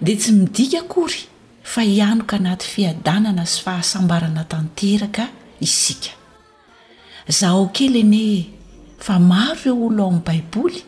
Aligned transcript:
de 0.00 0.14
tsy 0.16 0.32
midika 0.32 0.82
kory 0.92 1.22
fa 1.72 1.82
hianoka 1.84 2.36
anaty 2.38 2.66
fiadanana 2.74 3.44
sy 3.46 3.58
fahasambarana 3.64 4.42
tanteraka 4.50 5.24
isika 5.66 6.10
zahhao 7.38 7.64
kely 7.76 7.96
ene 8.04 8.24
fa 9.04 9.14
maro 9.30 9.58
ireo 9.60 9.74
olo 9.86 10.02
ao 10.04 10.08
amin'n 10.08 10.24
baiboly 10.28 10.80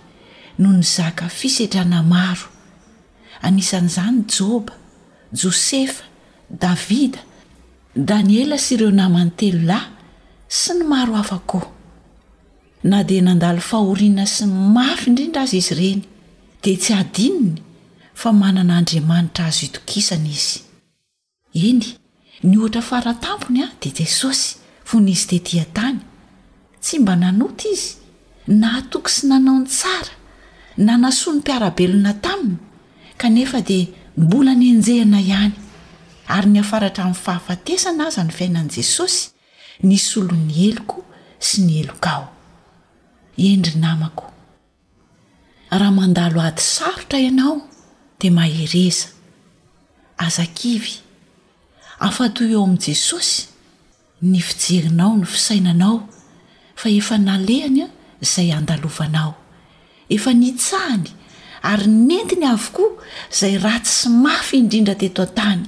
no 0.61 0.69
ny 0.77 0.85
zaka 0.97 1.27
fisetrana 1.39 1.99
maro 2.15 2.47
anisan'izany 3.47 4.19
jôba 4.35 4.75
jôsefa 5.39 6.05
davida 6.63 7.21
daniela 8.09 8.57
sy 8.65 8.71
ireo 8.77 8.91
namany 9.01 9.33
telo 9.39 9.61
lahy 9.71 9.91
sy 10.61 10.71
ny 10.77 10.83
maro 10.93 11.13
hafakoo 11.19 11.67
na 12.91 12.99
dia 13.09 13.23
nandalo 13.27 13.61
fahorinna 13.71 14.25
sy 14.35 14.45
mafy 14.75 15.05
indrindra 15.11 15.43
azy 15.45 15.59
izy 15.63 15.73
ireny 15.75 16.01
dia 16.63 16.77
tsy 16.83 16.93
adininy 17.03 17.69
fa 18.23 18.33
mananaandriamanitra 18.43 19.45
azy 19.51 19.65
itokisana 19.69 20.29
izy 20.37 20.61
eny 21.69 21.83
ny 22.49 22.57
ohatra 22.61 22.81
afaratampony 22.83 23.63
a 23.65 23.67
dia 23.81 23.93
jesosy 23.99 24.59
fo 24.85 24.99
nizy 25.01 25.25
tetian-tany 25.31 25.99
tsy 26.83 26.99
mba 27.01 27.15
nanota 27.17 27.65
izy 27.73 27.95
na 28.61 28.69
atoky 28.79 29.11
sy 29.17 29.25
nanao 29.31 29.59
ny 29.61 29.67
tsara 29.67 30.15
nanasoa 30.77 31.33
ny 31.33 31.39
mpiarabelona 31.41 32.13
taminy 32.25 32.59
kanefa 33.17 33.61
di 33.69 33.81
mbola 34.17 34.53
ny 34.55 34.69
anjehana 34.75 35.21
ihany 35.21 35.55
ary 36.29 36.49
ny 36.51 36.59
afaratra 36.61 37.05
amin'ny 37.05 37.21
fahafatesana 37.25 38.05
aza 38.07 38.25
ny 38.25 38.33
fiainan' 38.39 38.69
jesosy 38.77 39.31
nisy 39.83 40.19
olo 40.21 40.37
ny 40.47 40.53
eloko 40.69 41.01
sy 41.41 41.61
ny 41.65 41.81
elokaao 41.81 42.29
endry 43.37 43.79
namako 43.81 44.29
raha 45.73 45.91
mandalo 45.91 46.41
ady 46.45 46.61
sarotra 46.63 47.17
ianao 47.19 47.70
de 48.21 48.31
mahereza 48.37 49.09
azakivy 50.25 50.95
afatoy 52.07 52.51
eo 52.55 52.63
amin'i 52.65 52.83
jesosy 52.87 53.41
ny 54.31 54.41
fijerinao 54.49 55.15
no 55.21 55.27
fisainanao 55.35 55.95
fa 56.81 56.89
efa 56.99 57.17
nalehanya 57.27 57.87
izay 58.25 58.51
andalovanao 58.59 59.33
efa 60.17 60.31
nitsahany 60.43 61.09
ary 61.71 61.87
nentiny 62.09 62.47
avokoa 62.55 62.91
izay 63.33 63.55
ra 63.65 63.75
sy 63.95 64.09
mafy 64.25 64.55
indrindra 64.61 64.95
teto 65.03 65.23
an-tany 65.27 65.63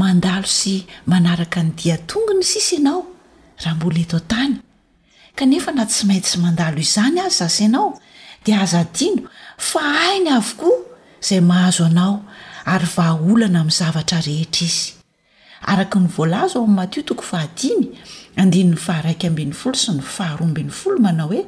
mandalo 0.00 0.48
sy 0.58 0.74
manaraka 1.10 1.60
ny 1.66 1.70
dia 1.80 1.96
tongo 2.10 2.32
ny 2.38 2.44
sisy 2.52 2.76
anao 2.82 3.00
raha 3.62 3.76
mbola 3.76 4.00
eto 4.04 4.16
an-tany 4.22 4.54
kanefa 5.38 5.70
na 5.76 5.84
tsy 5.90 6.02
mainty 6.08 6.28
sy 6.32 6.38
mandalo 6.44 6.78
izany 6.86 7.18
azy 7.24 7.38
zasinao 7.42 7.88
dia 8.44 8.58
aza 8.64 8.82
dino 8.96 9.22
fa 9.68 9.80
ainy 10.10 10.30
avokoa 10.38 10.95
izay 11.26 11.40
mahazo 11.40 11.84
anao 11.86 12.20
ary 12.64 12.86
vahaolana 12.96 13.58
amin'ny 13.60 13.76
zavatra 13.78 14.18
rehetra 14.26 14.64
izy 14.66 14.84
araka 15.72 15.98
ny 16.02 16.06
volazo 16.16 16.56
o 16.60 16.64
ami'ny 16.64 16.76
matio 16.78 17.02
toko 17.08 17.22
fahany 17.22 17.82
a 18.36 18.76
faharaibn'y 18.86 19.52
folo 19.60 19.74
sy 19.84 19.92
ny 19.96 20.02
faharoambn'ny 20.16 20.70
fol 20.80 20.96
manao 21.04 21.28
hoe 21.32 21.42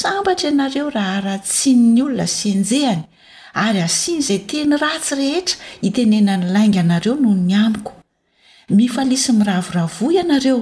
sambatra 0.00 0.46
ianareo 0.50 0.86
raha 0.96 1.14
aratsin' 1.20 1.82
'ny 1.94 2.00
olona 2.06 2.26
sy 2.36 2.46
enjehany 2.58 3.02
ary 3.64 3.80
asiany 3.88 4.18
izay 4.22 4.40
teny 4.50 4.74
ratsy 4.84 5.14
rehetra 5.22 5.56
hitenena 5.84 6.34
ny 6.40 6.46
lainga 6.54 6.80
anareo 6.84 7.14
noho 7.22 7.34
ny 7.48 7.54
amiko 7.64 7.92
mifalisy 8.76 9.32
miravoravoa 9.38 10.10
ianareo 10.18 10.58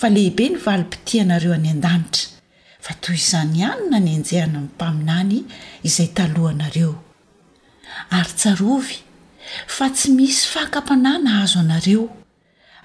fa 0.00 0.08
lehibe 0.16 0.44
ny 0.52 0.56
valim-piti 0.64 1.14
anareo 1.24 1.52
any 1.58 1.68
an-danitra 1.74 2.26
fa 2.84 2.92
toy 3.04 3.14
izany 3.22 3.56
ianina 3.62 3.98
ny 4.06 4.10
anjehana 4.18 4.58
amin'ny 4.58 4.70
mpaminany 4.74 5.36
izay 5.88 6.08
talohanareo 6.18 6.92
ary 8.10 8.32
tsarovy 8.38 8.98
fa 9.74 9.86
tsy 9.94 10.08
misy 10.16 10.46
fakampanay 10.54 11.18
nahazo 11.24 11.58
anareo 11.64 12.04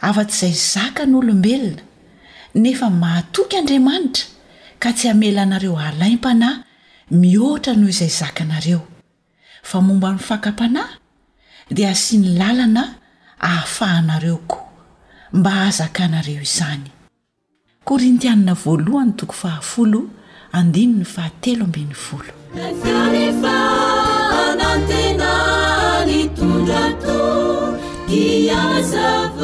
afa-tsy 0.08 0.48
izay 0.54 0.68
zaka 0.74 1.02
nyolombelona 1.10 1.84
nefa 2.64 2.88
maatoky 3.02 3.56
andriamanitra 3.62 4.26
ka 4.82 4.90
tsy 4.96 5.06
hamela 5.08 5.42
anareo 5.48 5.76
halaimpanahy 5.84 6.58
mihoatra 7.22 7.74
noho 7.80 7.90
izay 7.96 8.12
zaka 8.20 8.42
anareo 8.48 8.82
fa 9.70 9.78
momba 9.82 10.10
mny 10.14 10.22
fakapanahy 10.30 10.96
dia 11.76 11.90
asiny 11.92 12.28
lalana 12.40 12.84
hahafahanareoko 13.38 14.58
mba 15.34 15.52
hahazaka 15.60 16.08
nareo 16.10 16.42
izany 16.42 16.90
koriaa 17.86 18.96
نتننتجط 24.62 26.46
يزف 28.10 29.42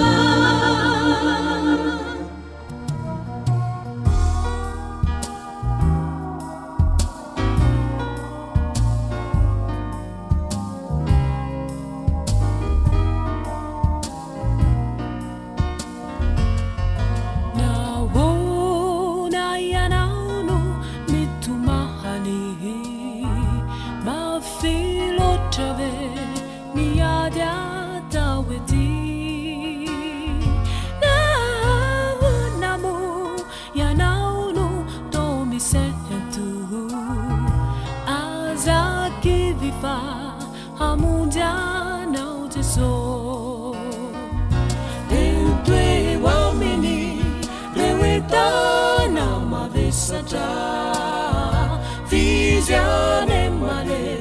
fiianemane 52.06 54.18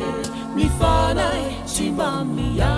mifanai 0.55 1.57
simamia 1.65 2.75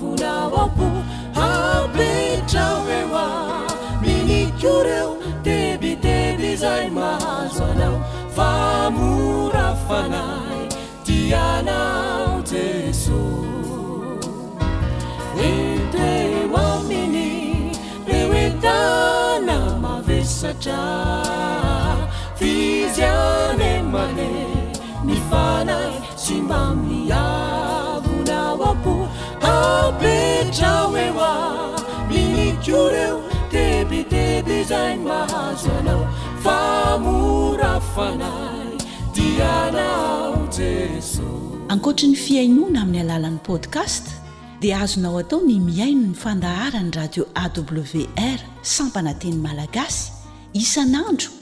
vunaaku 0.00 0.90
hapetaewa 1.34 3.54
minicureo 4.02 5.16
tebite 5.44 6.36
desain 6.36 6.90
mazanao 6.90 8.04
famurafanai 8.36 10.68
tianau 11.04 12.42
jesu 12.42 13.22
e 15.46 15.78
teamini 15.90 17.76
eetana 18.06 19.76
mavesatra 19.82 21.81
ynia 22.92 24.02
symainaoeedebitebzaaoaydiaa 26.16 26.96
jesoankoatra 40.58 42.08
ny 42.08 42.14
fiainoana 42.14 42.82
amin'ny 42.82 43.00
alalan'ni 43.10 43.40
podcast 43.46 44.04
dia 44.62 44.78
azonao 44.82 45.18
atao 45.18 45.40
ny 45.40 45.58
miaino 45.68 46.02
ny 46.08 46.14
fandaharany 46.24 46.90
radio 46.96 47.24
awr 47.44 48.38
sampanateny 48.76 49.36
malagasy 49.46 50.12
isanandro 50.54 51.41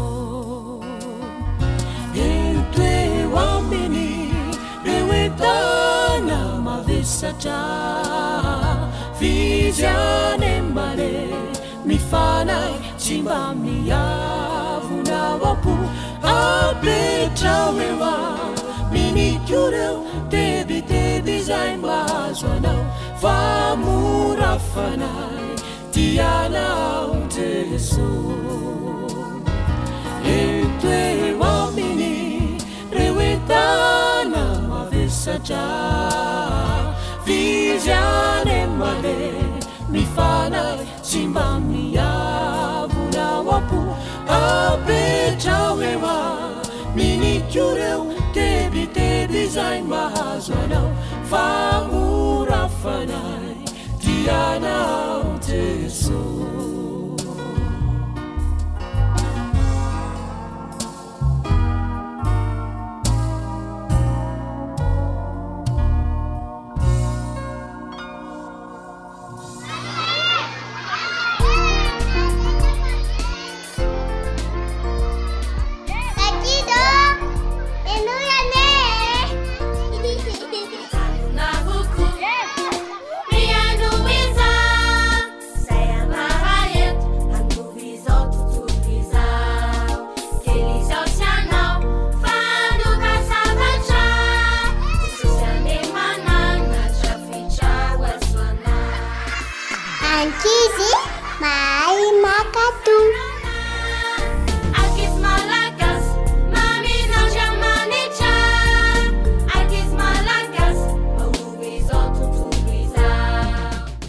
entoeoa 2.26 3.46
mini 3.70 4.10
eoetana 4.94 6.38
madesatra 6.66 7.58
vizanembare 9.18 11.16
mifanai 11.88 12.74
simba 13.04 13.40
min'ny 13.62 13.90
avonao 14.00 15.38
apo 15.52 15.74
apetraoeoa 16.38 18.14
minikureo 18.92 19.94
tedite 20.32 21.04
disain 21.26 21.76
mazoanao 21.86 22.82
famorafanai 23.22 25.51
tianao 25.92 27.16
jeso 27.34 28.08
etoema 30.34 31.52
mini 31.76 32.14
reoetana 32.96 34.44
mavesatra 34.70 35.66
fizyane 37.24 38.58
mane 38.80 39.18
mifanay 39.92 40.78
simba 41.08 41.46
miavonao 41.68 43.42
apo 43.58 43.80
apetrao 44.40 45.74
ema 45.90 46.18
minikureo 46.96 48.02
tebite 48.34 49.10
desain 49.32 49.82
mahazo 49.94 50.52
anao 50.64 50.90
fahorafanai 51.30 53.56
tianao 54.02 55.31
走 55.90 56.51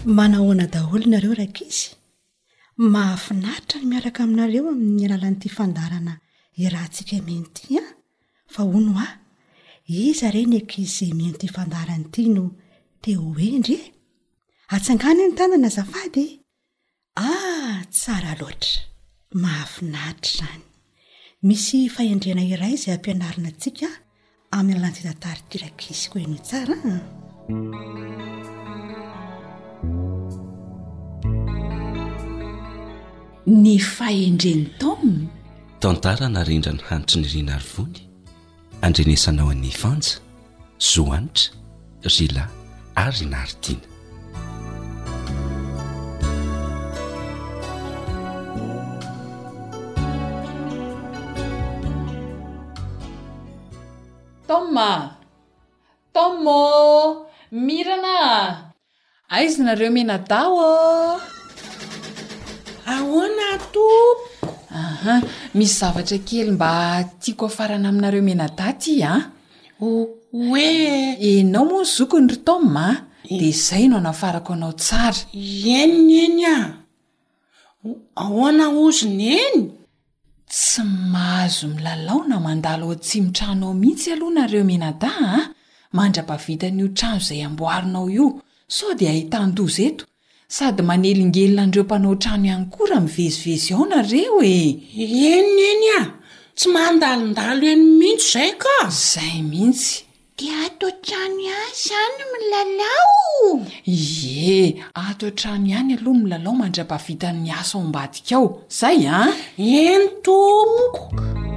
manahoana 0.06 0.66
daholonareo 0.72 1.34
ra 1.34 1.46
kisy 1.46 1.96
mahafinatritra 2.94 3.80
no 3.80 3.86
miaraka 3.90 4.22
aminareo 4.24 4.66
amin'ny 4.72 5.04
alalan'n'ity 5.06 5.48
fandarana 5.56 6.14
irahntsika 6.64 7.16
minoity 7.26 7.78
an 7.80 7.84
ah. 7.84 7.92
fa 8.52 8.60
ho 8.70 8.78
no 8.84 8.92
a 9.00 9.04
ah, 9.06 9.12
iza 10.04 10.28
ire 10.30 10.42
ny 10.50 10.56
enkize 10.60 11.08
mino 11.16 11.32
ity 11.34 11.48
fandarany 11.56 12.04
ity 12.08 12.22
no 12.36 12.44
te 13.02 13.10
hoendry 13.22 13.74
e 13.80 13.84
atsangano 14.76 15.20
eny 15.26 15.34
tanana 15.38 15.68
zafady 15.76 16.24
ah 17.24 17.80
tsara 17.98 18.32
loatra 18.40 18.80
mahafinaitra 19.42 20.32
zany 20.38 20.64
misy 21.46 21.78
faendrena 21.96 22.42
iray 22.52 22.74
izay 22.76 22.94
ampianarina 22.96 23.48
antsika 23.54 23.88
amin'ny 24.56 24.74
alalanyity 24.78 25.02
tantary 25.12 25.42
ty 25.48 25.56
rakisy 25.64 26.04
ko 26.12 26.16
enoo 26.24 26.42
tsara 26.48 26.76
a 26.90 26.94
ah. 26.94 28.33
ny 33.44 33.76
fahendreny 33.76 34.64
taoma 34.80 35.20
tantara 35.76 36.28
narendra 36.32 36.70
ny 36.72 36.80
hanitry 36.88 37.20
ny 37.20 37.28
rinary 37.34 37.66
vony 37.72 38.00
andrenesanao 38.86 39.48
an'nyfanja 39.52 40.16
zoanitra 40.80 41.52
rila 42.08 42.48
ary 42.96 43.20
rinaridina 43.20 43.68
toa 54.48 55.20
tomô 56.16 56.56
mirana 57.66 58.16
aizinareo 59.36 59.90
menadaoô 59.92 61.20
ahonaatoahan 62.92 65.22
misy 65.56 65.74
zavatra 65.78 66.18
kely 66.28 66.50
mba 66.54 67.04
tiako 67.20 67.46
afarana 67.48 67.88
aminareo 67.90 68.22
menada 68.24 68.72
ty 68.80 68.92
a 69.02 69.14
ooe 69.80 70.66
enao 71.30 71.64
moa 71.68 71.84
zokony 71.96 72.28
rytomma 72.32 72.86
dea 73.28 73.40
e- 73.48 73.50
izay 73.54 73.84
no 73.88 73.96
anafarako 74.00 74.50
anao 74.56 74.72
tsara 74.80 75.20
eny 75.80 75.96
ny 76.08 76.14
eny 76.26 76.42
a 76.56 76.58
ahoana 78.22 78.64
ozona 78.82 79.26
eny 79.44 79.60
tsy 80.52 80.82
mahazo 81.12 81.66
milalao 81.76 82.22
na 82.30 82.36
mandala 82.44 82.82
o 82.86 82.88
atsimotrahonao 82.96 83.72
mihitsy 83.80 84.08
aloha 84.14 84.34
nareo 84.38 84.64
menada 84.70 85.10
a 85.30 85.32
mandra-pavitan'io 85.96 86.88
trano 86.96 87.18
izay 87.22 87.40
amboarinao 87.48 88.06
io 88.18 88.26
saoo 88.74 88.92
dia 88.98 89.10
ahitan-doz 89.14 89.76
eto 89.88 90.04
sady 90.48 90.82
manelingelyna 90.82 91.66
ndreo 91.66 91.82
ampanao 91.82 92.14
trano 92.14 92.44
ihany 92.44 92.64
kora 92.66 93.00
min 93.00 93.08
vezivezy 93.08 93.74
ao 93.74 93.86
nareo 93.86 94.42
e 94.42 94.82
eno 95.32 95.48
n 95.56 95.58
eny 95.70 95.86
a 96.00 96.12
tsy 96.56 96.68
mandalondalo 96.72 97.66
eny 97.74 97.84
mihitsy 97.98 98.38
izay 98.38 98.52
ka 98.62 98.76
zay 98.88 99.42
mihitsy 99.42 100.04
dea 100.36 100.64
ato 100.66 100.86
an-trano 100.86 101.48
asa 101.68 101.96
iany 101.96 102.22
miy 102.32 102.46
lalao 102.50 103.66
e 103.86 104.84
ato 104.94 105.26
an-trano 105.26 105.66
ihany 105.72 105.92
aloha 105.96 106.14
mi 106.22 106.26
lalao 106.30 106.54
mandra-pavitan'ny 106.60 107.50
asa 107.50 107.78
ao 107.78 107.84
ambadika 107.84 108.36
ao 108.36 108.46
zay 108.68 109.00
a 109.08 109.16
ah. 109.24 109.32
eny 109.58 110.06
tomoko 110.24 111.53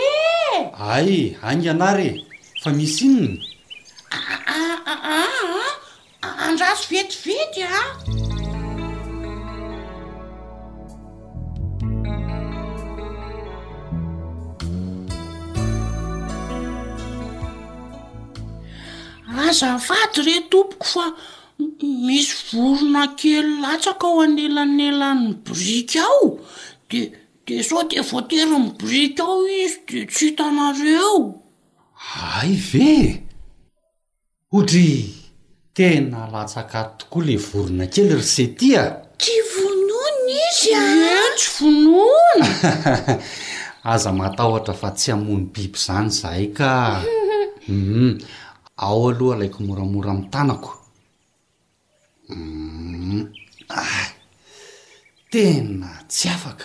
ay 0.92 1.36
angy 1.42 1.68
anare 1.70 2.10
fa 2.62 2.70
misy 2.70 3.04
inny 3.06 3.32
a 6.22 6.28
andrasy 6.46 6.86
vetivety 6.90 7.62
a 7.62 7.80
azavady 19.48 20.18
re 20.26 20.36
tompoko 20.50 20.84
fa 20.94 21.06
misy 22.04 22.32
vorona 22.52 23.02
kely 23.20 23.48
latsaka 23.62 24.06
ao 24.08 24.20
anelanelany 24.24 25.24
borika 25.44 25.98
ao 26.10 26.38
de 26.90 27.00
de 27.46 27.54
sao 27.66 27.82
dia 27.90 28.02
voatery 28.10 28.44
ny 28.50 28.68
borika 28.78 29.22
ao 29.30 29.38
izy 29.62 29.76
de 29.90 29.98
tsy 30.12 30.24
hitanare 30.28 30.92
ao 31.08 31.20
ay 32.38 32.52
ve 32.72 32.94
otry 34.56 34.90
tena 35.76 36.20
latsaka 36.34 36.80
tokoa 36.98 37.24
la 37.28 37.36
vorona 37.46 37.84
kely 37.92 38.12
ry 38.20 38.26
se 38.34 38.46
tia 38.58 38.82
tsy 39.20 39.34
vonoana 39.52 40.32
izy 40.46 40.74
tsy 41.36 41.46
vonoana 41.56 42.48
aza 43.92 44.10
matahotra 44.20 44.74
fa 44.80 44.88
tsy 44.98 45.08
amony 45.14 45.44
biby 45.54 45.78
izany 45.80 46.10
zahay 46.18 46.46
kaum 46.58 47.72
mhm. 47.78 48.12
ao 48.84 49.02
aloha 49.10 49.36
laiko 49.40 49.58
moramora 49.66 50.12
mi' 50.18 50.28
tanako 50.32 50.70
Mm, 52.30 53.32
ah, 53.72 54.12
tena 55.32 55.88
tsy 56.12 56.28
afaka 56.28 56.64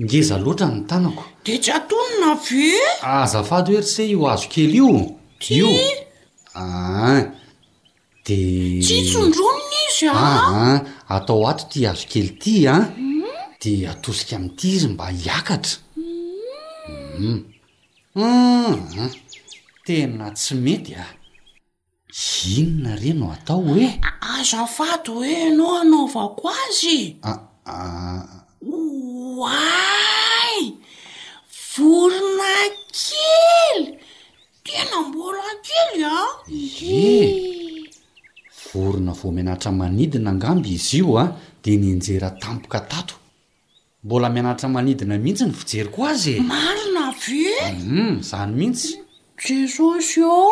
ngeza 0.00 0.36
loatra 0.38 0.68
tanakode 0.88 1.52
tsyanna 1.64 2.30
e 2.54 2.78
ah, 3.02 3.22
azafady 3.26 3.70
oerise 3.74 4.02
io 4.12 4.22
azo 4.32 4.46
kely 4.52 4.74
ioi 4.78 5.82
ah, 6.60 7.20
desysodronona 8.22 9.80
i 9.98 10.80
atao 11.14 11.42
ato 11.50 11.64
ti 11.72 11.80
azo 11.90 12.04
kely 12.12 12.30
ty 12.42 12.54
a 12.70 12.76
mm? 12.78 13.58
de 13.60 13.72
atosika 13.92 14.34
ami'ity 14.38 14.66
izy 14.74 14.88
mba 14.94 15.06
hiakatra 15.20 15.76
mm? 18.14 18.78
tena 19.86 20.26
tsy 20.38 20.54
mety 20.64 20.92
inona 22.58 22.96
ireno 22.98 23.32
atao 23.32 23.60
hoe 23.68 23.86
aza 24.32 24.66
fato 24.76 25.14
hoe 25.14 25.34
anao 25.48 25.78
anao 25.82 26.06
va 26.14 26.24
ko 26.38 26.48
azya 26.50 27.34
way 29.38 30.58
vorona 31.70 32.52
kely 32.98 33.78
dia 34.64 34.82
namborakely 34.90 36.02
a 36.04 36.18
ee 36.82 37.30
vorona 38.72 39.12
vo 39.14 39.30
mianaitra 39.32 39.70
manidina 39.72 40.30
angamby 40.30 40.74
izy 40.74 40.98
io 40.98 41.18
a 41.18 41.36
dea 41.62 41.76
nienjera 41.78 42.30
tampoka 42.30 42.80
tato 42.80 43.14
mbola 44.04 44.28
mianaitra 44.28 44.68
manidina 44.68 45.18
mihitsy 45.18 45.44
ny 45.44 45.52
fijery 45.52 45.88
ko 45.88 46.06
azye 46.06 46.40
marona 46.40 47.14
veem 47.14 47.78
mhm, 47.78 48.20
zany 48.22 48.52
mihitsy 48.58 48.98
jesosy 49.38 50.22
o 50.26 50.50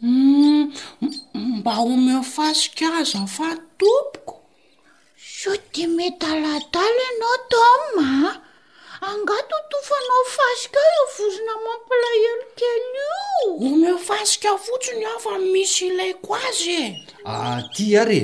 hmm, 0.00 0.64
mba 1.58 1.72
homefasokazany 1.82 3.28
fa 3.36 3.48
tompoko 3.78 4.34
zo 5.38 5.52
de 5.72 5.84
metalatalo 5.96 7.00
ianao 7.06 7.36
toma 7.50 8.08
angato 9.12 9.54
otofanao 9.62 10.24
fasika 10.36 10.78
le 10.90 11.00
vorona 11.16 11.54
mampilahelo 11.66 12.36
kelyio 12.58 13.16
ome 13.68 13.90
fasika 14.06 14.48
fotsiny 14.64 15.04
aofa 15.10 15.30
misy 15.52 15.86
ilaiko 15.88 16.30
azy 16.46 16.74
e 16.84 16.86
ty 17.74 17.84
are 18.02 18.20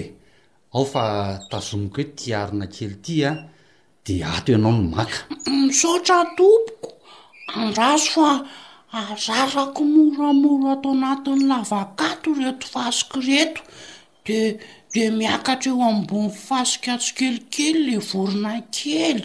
ao 0.76 0.84
fa 0.92 1.04
tazomoko 1.50 1.94
hoe 1.96 2.04
tiarina 2.18 2.66
kely 2.74 2.94
ty 3.04 3.14
a 3.28 3.32
de 4.04 4.14
ato 4.34 4.52
ianao 4.52 4.72
ny 4.78 4.84
maka 4.94 5.18
nisotra 5.66 6.18
tompoko 6.36 6.90
andraso 7.60 8.14
fa 8.22 8.30
azarako 9.00 9.82
moramora 9.94 10.68
atao 10.74 10.92
anatiny 10.98 11.42
lavakato 11.50 12.30
reto 12.40 12.66
fasoky 12.74 13.18
reto 13.28 13.60
de 14.26 14.38
de 14.94 15.02
miakatra 15.18 15.70
eo 15.72 15.82
ambony 15.90 16.30
fasika 16.48 16.88
atsokelikely 16.96 17.72
le 17.86 17.96
vorona 18.08 18.52
kely 18.76 19.24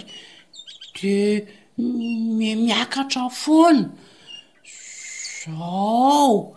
de 1.01 1.45
m 1.77 2.39
miakatra 2.63 3.27
foana 3.39 3.89
zao 5.45 6.55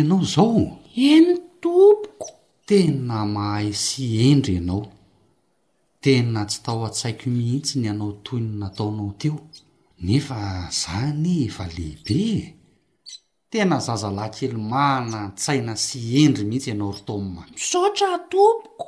anao 0.00 0.24
zao 0.24 0.78
eny 1.10 1.30
tompoko 1.62 2.30
tena 2.68 3.20
mahay 3.34 3.70
sy 3.84 4.04
endry 4.30 4.54
ianao 4.58 4.82
tena 6.04 6.40
tsy 6.50 6.58
tao 6.64 6.80
a-tsaiko 6.88 7.26
mihitsy 7.34 7.74
ny 7.80 7.88
anao 7.92 8.12
toy 8.24 8.40
ny 8.44 8.52
nataonao 8.62 9.10
teo 9.20 9.36
nefa 10.06 10.40
zany 10.80 11.50
va 11.56 11.64
e, 11.68 11.72
lehibe 11.76 12.18
e. 12.34 12.54
tena 13.50 13.76
zaza 13.86 14.10
lah 14.18 14.30
kely 14.36 14.56
mahana 14.70 15.20
tsaina 15.40 15.74
sy 15.84 15.98
endry 16.24 16.44
mihitsy 16.48 16.70
ianao 16.70 16.92
ryto 16.96 17.14
yma 17.18 17.42
saotra 17.68 18.12
tompoko 18.32 18.86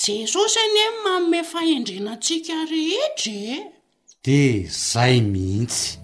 jesosy 0.00 0.58
any 0.64 0.78
he 0.82 0.88
maome 1.04 1.40
faendrenatsika 1.50 2.58
rehetra 2.70 3.32
e 3.56 3.58
de 4.24 4.44
zay 4.68 5.14
mihitsy 5.32 5.99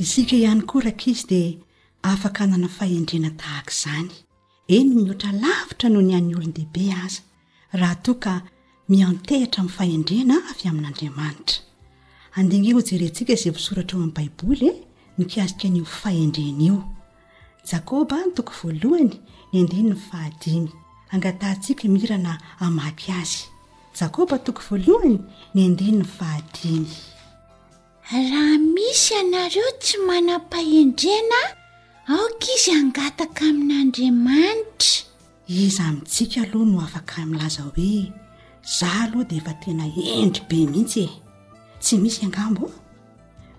isika 0.00 0.32
ihany 0.36 0.62
koraka 0.62 1.02
izy 1.10 1.26
dia 1.28 1.52
afaka 2.02 2.40
anana 2.44 2.68
fahendrena 2.68 3.30
tahaka 3.40 3.70
izany 3.76 4.12
eny 4.76 4.88
mihoatra 4.96 5.30
lavitra 5.44 5.88
noho 5.92 6.02
ny 6.08 6.12
an'ny 6.18 6.32
olon 6.38 6.54
dehibe 6.56 6.84
aza 7.04 7.20
raha 7.80 7.96
toa 8.04 8.16
ka 8.24 8.34
miantehitra 8.90 9.60
min'ny 9.64 9.74
fahendrena 9.76 10.36
avy 10.50 10.64
amin'andriamanitra 10.70 11.58
andinga 12.38 12.68
io 12.72 12.80
jerentsika 12.88 13.32
izay 13.36 13.52
misoratra 13.56 13.94
ao 13.96 14.02
amin'ny 14.04 14.16
baiboly 14.16 14.66
e, 14.68 14.72
nikiazika 15.18 15.66
nyo 15.68 15.84
fahendrena 16.00 16.62
io 16.68 16.78
jakoba 17.70 18.16
toko 18.36 18.52
voalohany 18.60 19.14
ny 19.52 19.56
andiny 19.60 19.86
ny 19.92 19.96
fahadiny 20.08 20.68
angatahntsika 21.12 21.84
mirana 21.96 22.32
amaky 22.66 23.08
azy 23.20 23.38
jakoba 24.00 24.34
toko 24.46 24.60
voalohany 24.68 25.16
ny 25.54 25.60
andny 25.68 25.90
ny 25.98 26.04
fahadiny 26.16 26.88
raha 28.12 28.52
misy 28.74 29.08
ianareo 29.14 29.70
tsy 29.84 29.96
manam-pahendrena 30.08 31.40
aoka 32.12 32.48
izy 32.54 32.70
angataka 32.80 33.42
amin'andriamanitra 33.50 35.02
iza 35.64 35.82
amintsika 35.90 36.38
aloha 36.44 36.66
no 36.70 36.78
afaka 36.86 37.22
milaza 37.30 37.62
hoe 37.76 37.94
za 38.78 38.88
aloha 39.04 39.24
dea 39.30 39.38
efa 39.40 39.52
tena 39.62 39.84
endry 40.18 40.42
be 40.48 40.58
mihitsy 40.72 41.04
e 41.06 41.08
tsy 41.82 41.94
misy 42.02 42.20
angambo 42.26 42.62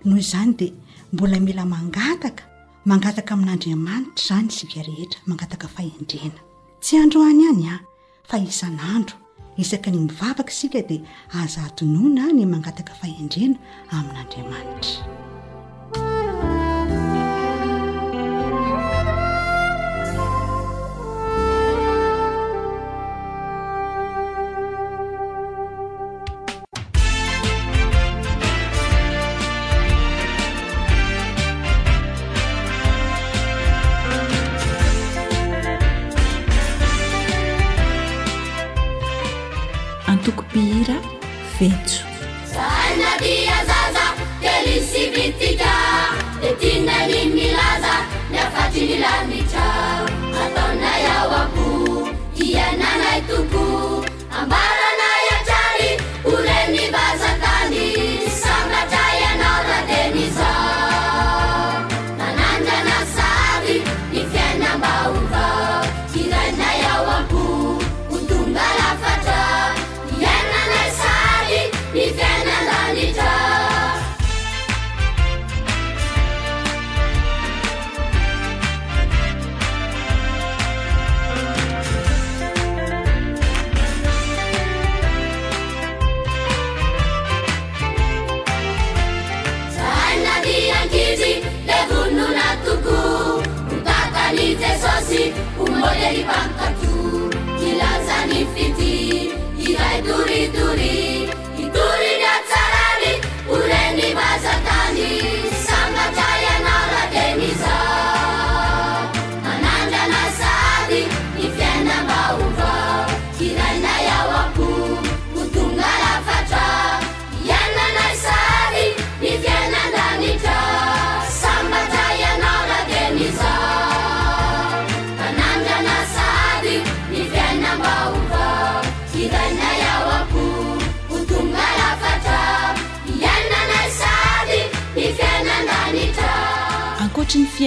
noho 0.08 0.22
zany 0.32 0.52
dia 0.60 0.74
mbola 1.14 1.38
mila 1.46 1.64
mangataka 1.74 2.44
mangataka 2.90 3.32
amin'andriamanitra 3.36 4.22
zany 4.28 4.52
siva 4.58 4.82
rehetra 4.88 5.20
mangataka 5.28 5.68
fahendrena 5.76 6.40
tsy 6.84 6.94
androany 7.04 7.40
ihany 7.44 7.66
a 7.74 7.76
faisan'andro 8.30 9.16
isaka 9.64 9.94
ny 9.94 9.98
mivavaka 10.02 10.50
sika 10.60 10.82
dia 10.90 11.06
azahadonona 11.42 12.34
ny 12.36 12.44
mangataka 12.50 12.98
fahendrena 13.00 13.58
amin'andriamanitra 13.96 14.98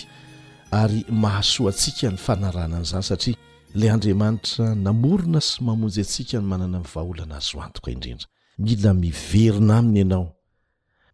ary 0.82 1.00
mahasoa 1.24 1.72
antsika 1.72 2.08
ny 2.12 2.18
fanarananaizany 2.18 3.04
satria 3.10 3.36
ilay 3.76 3.90
andriamanitra 3.96 4.66
namorona 4.88 5.40
sy 5.50 5.56
mamonjy 5.68 6.02
antsika 6.06 6.36
ny 6.44 6.48
manana 6.52 6.78
nivaaholana 6.84 7.34
azo 7.42 7.58
antoka 7.66 7.90
indrindra 7.96 8.28
mila 8.66 8.92
miverina 9.04 9.74
aminy 9.78 10.00
ianao 10.04 10.28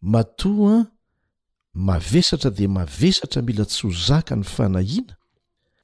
matoa 0.01 0.75
mavesatra 1.73 2.51
dia 2.51 2.69
mavesatra 2.69 3.41
mila 3.41 3.65
tsy 3.65 3.81
hozaka 3.87 4.35
ny 4.35 4.43
fanahiana 4.55 5.15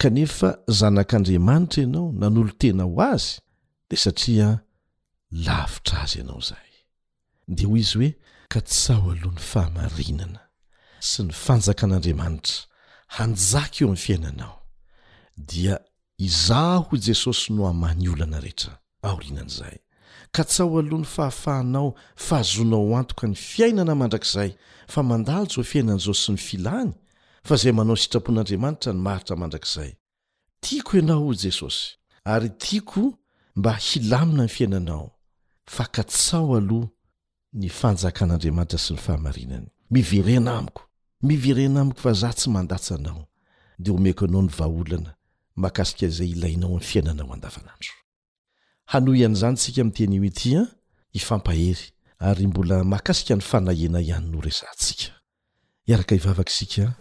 kanefa 0.01 0.49
zanak'andriamanitra 0.79 1.81
ianao 1.83 2.07
nan'olo 2.21 2.51
-tena 2.59 2.83
ho 2.87 2.93
azy 3.11 3.33
dia 3.89 3.99
satria 4.05 4.47
lavitra 5.45 5.97
azy 6.03 6.17
ianao 6.19 6.39
izahay 6.43 6.73
dea 7.57 7.67
hoy 7.71 7.79
izy 7.85 7.95
hoe 7.99 8.11
katsaho 8.53 9.07
aloha 9.11 9.31
'ny 9.31 9.39
fahamarinana 9.51 10.41
sy 11.09 11.19
ny 11.27 11.31
fanjakan'andriamanitra 11.45 12.57
hanjaka 13.15 13.75
eo 13.81 13.87
amin'ny 13.87 14.01
fiainanao 14.05 14.55
dia 15.49 15.75
iza 16.27 16.63
ho 16.83 16.93
jesosy 17.05 17.47
no 17.55 17.63
hamany 17.69 18.05
olaana 18.13 18.39
rehetra 18.45 18.73
aorinan' 19.07 19.51
izaay 19.53 19.77
katsao 20.31 20.77
aloha 20.79 20.97
ny 20.97 21.03
fahafahanao 21.05 21.95
fahazonao 22.15 22.97
antok 22.97 23.23
ny 23.23 23.35
fiainana 23.35 23.95
mandrakzay 23.95 24.51
fa 24.93 25.01
mandaltso 25.03 25.61
fiainan'zao 25.63 26.13
sy 26.23 26.31
ny 26.31 26.37
filany 26.47 26.91
fa 27.47 27.55
zay 27.61 27.71
manao 27.77 27.95
sitraon'andriamanitra 28.01 28.91
ny 28.95 28.99
maritra 29.07 29.35
mandrakzay 29.41 29.91
tako 30.61 30.93
ianao 30.99 31.31
jesosyaryta 31.43 33.01
mba 33.55 33.73
hilamina 33.87 34.43
ny 34.43 34.49
ainanaotah 34.59 35.11
n 37.53 37.69
fnn'aramnrasy 37.69 39.67
nyhanyf 39.93 41.35
zyaaanzy 45.97 46.25
iaina 46.29 47.67
hano 48.87 49.11
ihan'izany 49.13 49.55
tsika 49.59 49.83
miteny 49.83 50.13
oetia 50.19 50.61
ah, 50.61 50.69
hifampahery 51.11 51.87
ary 52.19 52.47
mbola 52.47 52.83
mahkasika 52.83 53.35
ny 53.35 53.41
fanahina 53.41 53.99
ihanyno 54.01 54.41
rezahntsika 54.41 55.11
iaraka 55.89 56.15
ivavakaisika 56.15 56.93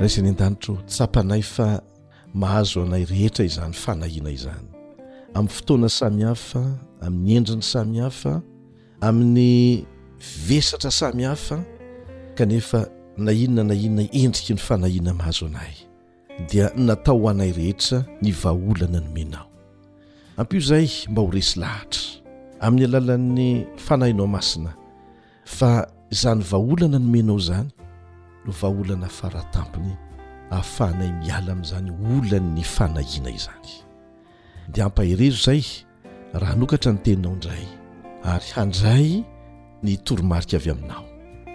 raisany 0.00 0.28
an-danitro 0.30 0.76
tsapanay 0.86 1.42
fa 1.42 1.82
mahazo 2.34 2.82
anay 2.86 3.04
rehetra 3.04 3.44
izany 3.44 3.72
fanahiana 3.74 4.30
izany 4.30 4.68
amin'ny 5.34 5.50
fotoanay 5.52 5.90
samihafa 5.90 6.62
amin'ny 7.06 7.34
endriny 7.36 7.62
sami 7.62 7.98
hafa 7.98 8.42
amin'ny 9.00 9.84
vesatra 10.46 10.90
sami 10.90 11.22
hafa 11.22 11.56
kanefa 12.38 12.86
na 13.20 13.32
inona 13.32 13.64
na 13.68 13.74
inona 13.84 14.02
endriky 14.20 14.52
ny 14.56 14.58
fanahiana 14.68 15.12
mahazo 15.14 15.44
anaay 15.46 15.76
dia 16.50 16.70
natao 16.76 17.18
hoanay 17.22 17.52
rehetra 17.52 17.98
ny 18.22 18.30
vaaholana 18.32 19.00
nomenao 19.00 19.46
ampo 20.40 20.56
izay 20.56 20.88
mba 21.10 21.22
ho 21.22 21.30
resy 21.36 21.60
lahatra 21.60 22.02
amin'ny 22.64 22.84
alalan'ny 22.88 23.50
fanahinao 23.86 24.26
masina 24.26 24.72
fa 25.44 25.88
izany 26.10 26.42
vaholana 26.50 26.98
no 26.98 27.08
menao 27.14 27.38
izany 27.44 27.68
no 28.44 28.52
vaaholana 28.60 29.06
afaratampiny 29.12 29.92
ahafahanay 30.50 31.10
miala 31.20 31.52
amin'izany 31.52 31.90
ola 32.14 32.38
ny 32.40 32.62
fanahinaizany 32.74 33.70
dia 34.72 34.84
hampaherezo 34.84 35.36
izay 35.52 35.62
raha 36.40 36.54
nokatra 36.56 36.92
ny 36.92 36.98
teninao 37.04 37.32
indray 37.36 37.66
ary 38.32 38.48
handray 38.56 39.08
ny 39.82 39.96
toromarika 40.04 40.56
avy 40.58 40.70
aminao 40.70 41.04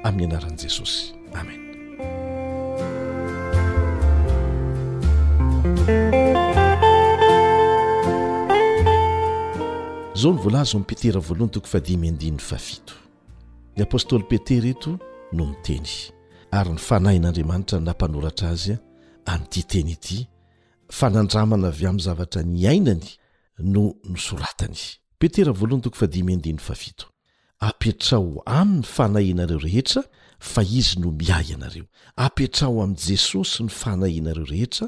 amin'ny 0.07 0.29
anaran'i 0.29 0.61
jesosy 0.65 1.14
amen 1.35 1.61
zao 10.15 10.31
ny 10.33 10.39
volaza 10.41 10.77
oami' 10.77 10.87
petera 10.87 11.19
voalohany 11.19 11.51
toko 11.53 11.67
fadifafito 11.67 12.93
ny 13.75 13.83
apôstôly 13.83 14.23
petera 14.29 14.67
eto 14.73 14.97
no 15.33 15.45
miteny 15.51 15.91
ary 16.59 16.73
ny 16.75 16.79
fanayn'andriamanitra 16.87 17.79
nampanoratra 17.83 18.49
azy 18.55 18.73
a 18.75 18.79
amin'ityteny 19.35 19.91
ity 19.95 20.19
fanandramana 20.99 21.67
avy 21.73 21.85
amin'ny 21.89 22.03
zavatra 22.07 22.43
ny 22.43 22.67
ainany 22.71 23.07
no 23.59 23.93
nosoratany 24.03 24.77
petera 25.19 25.51
voalhntofait 25.51 27.05
apetrao 27.67 28.43
amin'ny 28.45 28.83
fanayanareo 28.95 29.59
rehetra 29.59 30.01
fa 30.53 30.61
izy 30.63 30.99
no 30.99 31.09
miahy 31.19 31.49
ianareo 31.51 31.85
apetraho 32.25 32.81
am' 32.85 32.95
jesosy 33.07 33.63
ny 33.65 33.69
fanahinareo 33.79 34.45
rehetra 34.51 34.87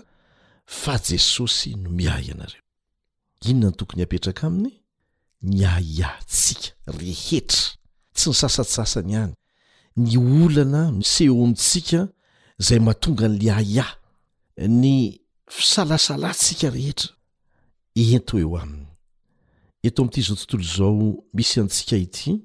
fa 0.82 0.96
jesosy 1.10 1.76
no 1.82 1.90
miahy 1.98 2.28
ianareo 2.30 2.62
inona 3.50 3.70
ny 3.74 3.78
tokony 3.78 4.02
apetraka 4.06 4.48
aminy 4.48 4.72
ny 5.50 5.62
ahiatsika 5.74 6.70
rehetra 7.00 7.62
tsy 8.16 8.30
ny 8.30 8.34
sasatsasany 8.42 9.14
hany 9.18 9.34
ny 10.04 10.14
olana 10.18 10.82
miseomitsika 10.98 12.02
zay 12.62 12.80
mahatonga 12.80 13.28
n'le 13.28 13.50
ahiah 13.58 13.92
ny 14.80 15.18
fisalasalatsika 15.50 16.70
rehetra 16.76 17.10
ento 18.18 18.40
eo 18.44 18.58
aminy 18.62 18.86
eto 19.88 20.02
am'ity 20.02 20.20
izao 20.22 20.36
tontolo 20.40 20.64
zao 20.78 21.06
misy 21.34 21.60
antsika 21.62 21.98
ity 21.98 22.38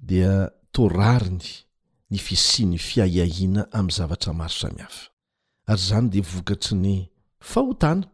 dia 0.00 0.48
torariny 0.72 1.67
ny 2.10 2.18
fisiny 2.20 2.78
fiahahina 2.80 3.66
am'ny 3.72 3.90
zavatra 3.92 4.32
maro 4.32 4.48
samihafa 4.52 5.08
ary 5.68 5.82
zany 5.88 6.08
de 6.10 6.20
vokatry 6.20 6.76
ny 6.76 6.96
fahotana 7.40 8.06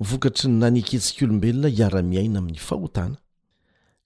vokatry 0.00 0.48
ny 0.50 0.58
naniketsik'olombelona 0.62 1.68
iara-miaina 1.78 2.38
amin'ny 2.38 2.60
fahotana 2.68 3.16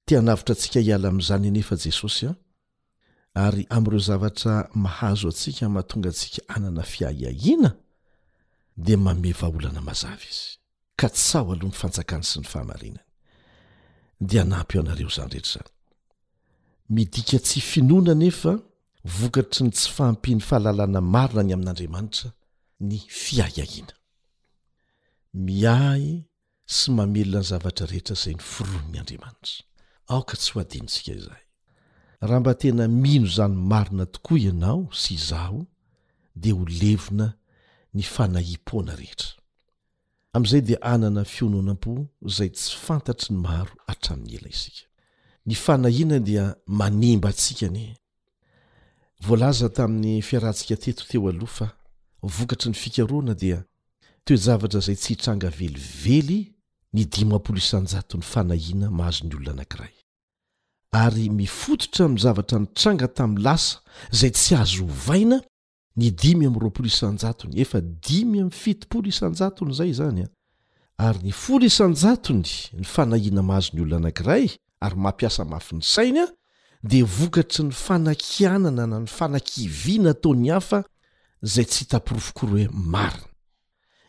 tianavitra 0.06 0.54
atsika 0.56 0.80
hiala 0.80 1.08
ami'izany 1.12 1.50
nefa 1.52 1.76
jesosy 1.82 2.26
a 2.30 2.34
ary 3.46 3.66
am'ireo 3.76 4.00
zavatra 4.08 4.70
mahazo 4.84 5.28
atsika 5.28 5.68
mahatonga 5.74 6.08
atsika 6.08 6.40
anana 6.54 6.82
fiayahiana 6.82 7.70
de 8.76 8.94
mamevaolana 8.96 9.80
mazava 9.88 10.24
izy 10.32 10.46
ka 10.96 11.08
tsao 11.08 11.52
aloha 11.52 11.68
nyfanjakany 11.70 12.22
sy 12.24 12.38
ny 12.40 12.46
fahamarinany 12.52 13.06
dia 14.20 14.44
nampeo 14.44 14.80
anareo 14.80 15.08
zanyreetrzan 15.12 15.68
vokatry 19.04 19.64
ny 19.66 19.70
tsy 19.72 19.88
faampiany 19.96 20.40
fahalalana 20.44 21.00
marina 21.00 21.42
ny 21.44 21.54
amin'n'andriamanitra 21.54 22.30
ny 22.88 22.98
fiahyahiana 23.08 23.94
miay 25.46 26.04
sy 26.66 26.92
mamelona 26.92 27.40
ny 27.42 27.48
zavatra 27.50 27.86
rehetra 27.90 28.16
zay 28.22 28.34
ny 28.36 28.44
forony 28.52 28.90
ny 28.92 28.98
andriamanitra 29.00 29.64
aoka 30.12 30.34
tsy 30.40 30.50
ho 30.54 30.60
adinonsika 30.64 31.12
izahay 31.18 31.44
raha 32.20 32.40
mba 32.42 32.54
tena 32.60 32.84
mino 33.02 33.26
zany 33.36 33.56
marina 33.72 34.04
tokoa 34.06 34.38
ianao 34.38 34.82
sy 35.00 35.14
izaho 35.16 35.60
dia 36.40 36.54
ho 36.54 36.64
levona 36.82 37.26
ny 37.96 38.02
fanahim-poana 38.14 38.92
rehetra 39.00 39.30
amn'izay 40.36 40.62
dia 40.68 40.78
anana 40.92 41.24
fionoanam-po 41.24 41.92
zay 42.36 42.50
tsy 42.52 42.76
fantatry 42.86 43.30
ny 43.32 43.38
maro 43.48 43.72
hatramin'ny 43.88 44.36
ela 44.36 44.48
isika 44.56 44.84
ny 45.48 45.54
fanahiana 45.56 46.20
dia 46.28 46.44
manimba 46.66 47.28
antsika 47.32 47.68
ny 47.72 47.84
voalaza 49.20 49.68
tamin'ny 49.68 50.22
fiarantsika 50.22 50.76
teto 50.76 51.04
teo 51.08 51.28
alofa 51.28 51.68
vokatry 52.22 52.70
ny 52.70 52.76
fikaroana 52.82 53.34
dia 53.42 53.58
toejavatra 54.24 54.78
izay 54.80 54.96
tsy 54.96 55.08
hitranga 55.12 55.50
velively 55.60 56.38
ny 56.94 57.02
dimapolo 57.14 57.58
isanjaton'ny 57.58 58.22
fanahiana 58.32 58.90
mahazony 58.90 59.34
olona 59.36 59.50
anankiray 59.52 59.92
ary 61.04 61.28
mifototra 61.30 62.08
min'n 62.08 62.22
zavatra 62.24 62.58
ny 62.58 62.66
tranga 62.74 63.08
tamin'ny 63.08 63.44
lasa 63.44 63.78
zay 64.20 64.30
tsy 64.32 64.54
azo 64.56 64.84
hovaina 64.88 65.40
ny 65.96 66.10
dimy 66.10 66.46
am'nyroapolo 66.46 66.88
isanjatony 66.88 67.60
efa 67.60 67.80
dimy 67.82 68.40
ami'ny 68.40 68.56
fitopolo 68.62 69.06
isanjatony 69.08 69.70
izay 69.70 69.92
zany 70.00 70.20
a 70.26 70.30
ary 71.08 71.22
ny 71.28 71.32
folo 71.32 71.64
isanjatony 71.68 72.52
ny 72.78 72.84
fanahiana 72.94 73.42
mahazony 73.42 73.80
olona 73.84 73.96
anankiray 73.96 74.48
ary 74.80 74.96
mampiasa 74.96 75.44
mafi 75.44 75.74
ny 75.76 75.82
sainya 75.84 76.26
de 76.82 77.02
vokatry 77.02 77.64
ny 77.68 77.72
fanakianana 77.72 78.86
na 78.86 79.00
ny 79.00 79.06
fanakiviana 79.06 80.14
taony 80.14 80.48
hafa 80.48 80.84
zay 81.42 81.64
tsy 81.64 81.78
hitaporofokory 81.78 82.50
hoe 82.52 82.68
marina 82.72 83.26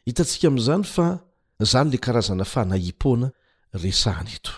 hitatsika 0.05 0.47
ami'izany 0.47 0.83
fa 0.83 1.19
zany 1.59 1.91
la 1.91 1.97
karazana 1.97 2.45
fanahim-poana 2.45 3.31
resahana 3.73 4.31
eto 4.35 4.51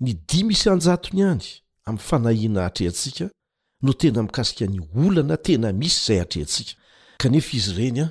ny 0.00 0.12
di 0.28 0.44
misy 0.44 0.68
anjatony 0.70 1.22
any 1.22 1.44
ami'ny 1.84 2.02
fanahiana 2.08 2.60
hatrehatsika 2.64 3.28
no 3.82 3.92
tena 3.92 4.22
mikasika 4.22 4.66
ny 4.66 4.80
olana 4.94 5.36
tena 5.36 5.72
misy 5.72 5.96
izay 5.98 6.20
atrehatsika 6.20 6.74
kanefa 7.18 7.56
izy 7.56 7.70
ireny 7.72 8.00
a 8.04 8.08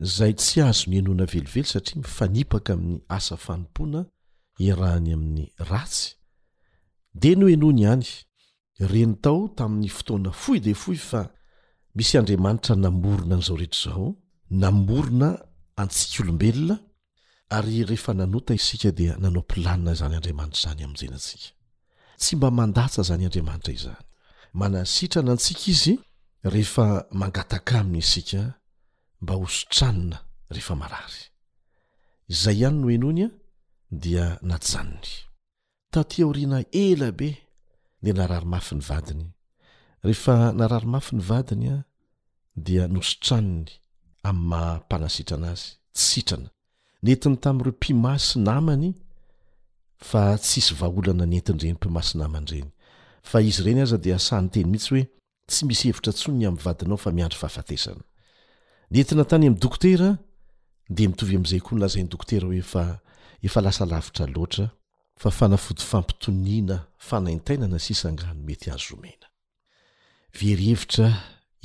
zay 0.00 0.34
tsy 0.36 0.60
azo 0.64 0.90
ny 0.90 0.98
enona 1.00 1.24
velively 1.26 1.64
satria 1.66 1.96
mifaniaka 2.02 2.72
amin'ny 2.74 3.00
asa 3.16 3.36
fanimpoana 3.36 4.00
irahany 4.66 5.10
amin'y 5.14 5.46
atsy 5.78 6.14
de 7.14 7.34
no 7.36 7.46
enonyany 7.48 8.04
reny 8.92 9.14
tao 9.24 9.48
tamin'ny 9.56 9.88
fotoana 9.88 10.30
fo 10.32 10.56
de 10.60 10.74
fo 10.74 10.94
fa 11.10 11.22
misy 11.96 12.18
andriamanitra 12.20 12.74
namborona 12.84 13.36
n'zao 13.40 13.56
rehetrzao 13.60 14.06
namborona 14.62 15.28
antsik 15.82 16.12
olombelona 16.22 16.76
ary 17.50 17.82
rehefa 17.84 18.12
nanota 18.20 18.54
isika 18.54 18.90
di 18.98 19.04
nanao 19.22 19.42
planina 19.50 19.92
zany 20.00 20.14
andriamanitra 20.18 20.62
zany 20.70 20.82
amjenatsika 20.84 21.48
tsy 22.20 22.36
mba 22.36 22.50
mandaa 22.50 22.88
zanyandriamanitra 23.08 23.72
izanyasitrna 23.78 25.32
anii 25.32 25.98
rehefa 26.44 27.06
mangataka 27.10 27.80
aminysika 27.80 28.54
mba 29.20 29.34
hosotranona 29.34 30.18
rehefa 30.50 30.76
marary 30.76 31.14
zay 32.28 32.58
ihany 32.60 32.78
no 32.78 32.90
enony 32.90 33.24
a 33.24 33.30
dia 33.90 34.38
najanony 34.42 35.06
tatya 35.90 36.26
oriana 36.26 36.64
elabe 36.72 37.36
de 38.02 38.12
nararymafi 38.12 38.74
ny 38.74 38.80
vadiny 38.82 39.24
rehefa 40.02 40.52
nararymafy 40.52 41.16
ny 41.16 41.22
vadiny 41.22 41.68
a 41.70 41.84
dia 42.56 42.88
nosotranony 42.88 43.70
am'y 44.28 44.44
mampanasitranazy 44.48 45.66
tsitrana 45.98 46.48
nentiny 47.02 47.36
tam'ireo 47.36 47.72
mpimasy 47.72 48.38
namany 48.38 48.94
fa 50.08 50.38
tsisy 50.38 50.74
vaholana 50.74 51.26
nentiny 51.26 51.58
reny 51.60 51.72
mpimasy 51.74 52.18
namany 52.18 52.46
reny 52.50 52.70
fa 53.22 53.40
izy 53.40 53.62
ireny 53.62 53.80
aza 53.82 53.98
dia 53.98 54.18
sany 54.18 54.48
teny 54.48 54.64
mihitsy 54.66 54.90
hoe 54.94 55.04
tsy 55.50 55.64
misy 55.66 55.88
hevitra 55.88 56.12
ntsony 56.12 56.44
y 56.44 56.46
amin'ny 56.46 56.62
vadinao 56.64 56.96
fa 57.02 57.10
miandro 57.16 57.38
fahafatesana 57.40 58.04
nentina 58.94 59.24
tany 59.30 59.46
amin'ny 59.48 59.60
dokotera 59.64 60.08
de 60.96 61.04
mitovy 61.10 61.36
amn'izay 61.38 61.62
koa 61.64 61.76
ny 61.76 61.82
lazainy 61.84 62.10
dokotera 62.12 62.46
hoe 62.50 62.62
fa 62.72 62.84
efa 63.48 63.60
lasalavitra 63.66 64.26
loatra 64.34 64.66
fa 65.20 65.30
fanafodo 65.38 65.82
fampitoniana 65.90 66.76
fanaintainana 67.08 67.78
sisangano 67.86 68.40
mety 68.48 68.70
azo 68.74 68.88
romena 68.94 69.26
very 70.40 70.64
hevitra 70.70 71.06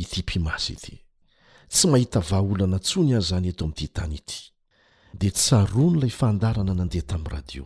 ity 0.01 0.19
mpimasy 0.25 0.73
ity 0.77 0.95
tsy 1.69 1.87
mahita 1.93 2.19
vaaolana 2.29 2.77
ntsony 2.81 3.11
azy 3.17 3.29
zany 3.31 3.47
eto 3.53 3.63
ami''ity 3.67 3.87
tany 3.97 4.13
ity 4.19 4.37
de 5.19 5.27
tsaroa 5.37 5.89
no 5.91 5.97
ilay 5.99 6.09
fandarana 6.19 6.73
nandeha 6.79 7.05
tami'ny 7.11 7.31
radio 7.35 7.63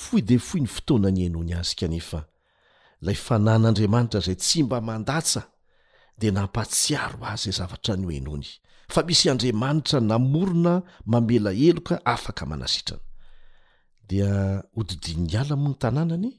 foy 0.00 0.20
de 0.28 0.36
fohy 0.46 0.60
ny 0.64 0.68
fotoana 0.74 1.08
ny 1.14 1.20
aino 1.26 1.40
ny 1.48 1.54
azy 1.60 1.76
kanefa 1.80 2.20
lay 3.06 3.14
fanan'andriamanitra 3.14 4.20
zay 4.20 4.34
tsy 4.36 4.62
mba 4.64 4.78
mandatsa 4.88 5.42
de 6.20 6.28
nampatsiaro 6.36 7.20
azay 7.32 7.52
zavatra 7.58 7.94
ny 8.00 8.04
oenony 8.10 8.48
fa 8.92 9.00
misy 9.08 9.26
andriamanitra 9.32 9.98
namorona 10.10 10.74
mamela 11.12 11.50
eloka 11.66 11.94
afaka 12.14 12.42
manasitrana 12.50 13.02
dia 14.08 14.30
didiyala 14.88 15.54
mony 15.62 15.74
tanaaadmaiaadoai 15.74 16.34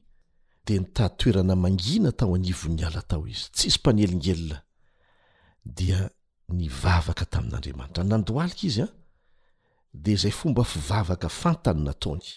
iyade 8.67 10.13
zay 10.21 10.31
fomba 10.39 10.63
fivavaka 10.71 11.29
fantanynataony 11.41 12.27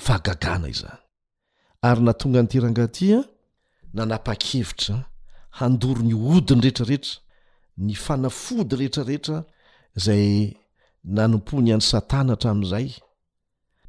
fagagana 0.06 0.68
izany 0.74 1.02
ary 1.88 2.02
na 2.06 2.14
tonga 2.20 2.40
ny 2.42 2.50
tirangatia 2.52 3.20
nanapa-kevitra 3.96 4.98
handory 5.60 6.04
ny 6.10 6.16
odiny 6.34 6.62
retrarehetra 6.66 7.18
ny 7.86 7.94
fanafody 8.04 8.74
retrarehetra 8.84 9.38
zay 10.06 10.26
nanompony 11.18 11.70
any 11.76 11.84
satana 11.92 12.32
hatramin'izay 12.34 12.88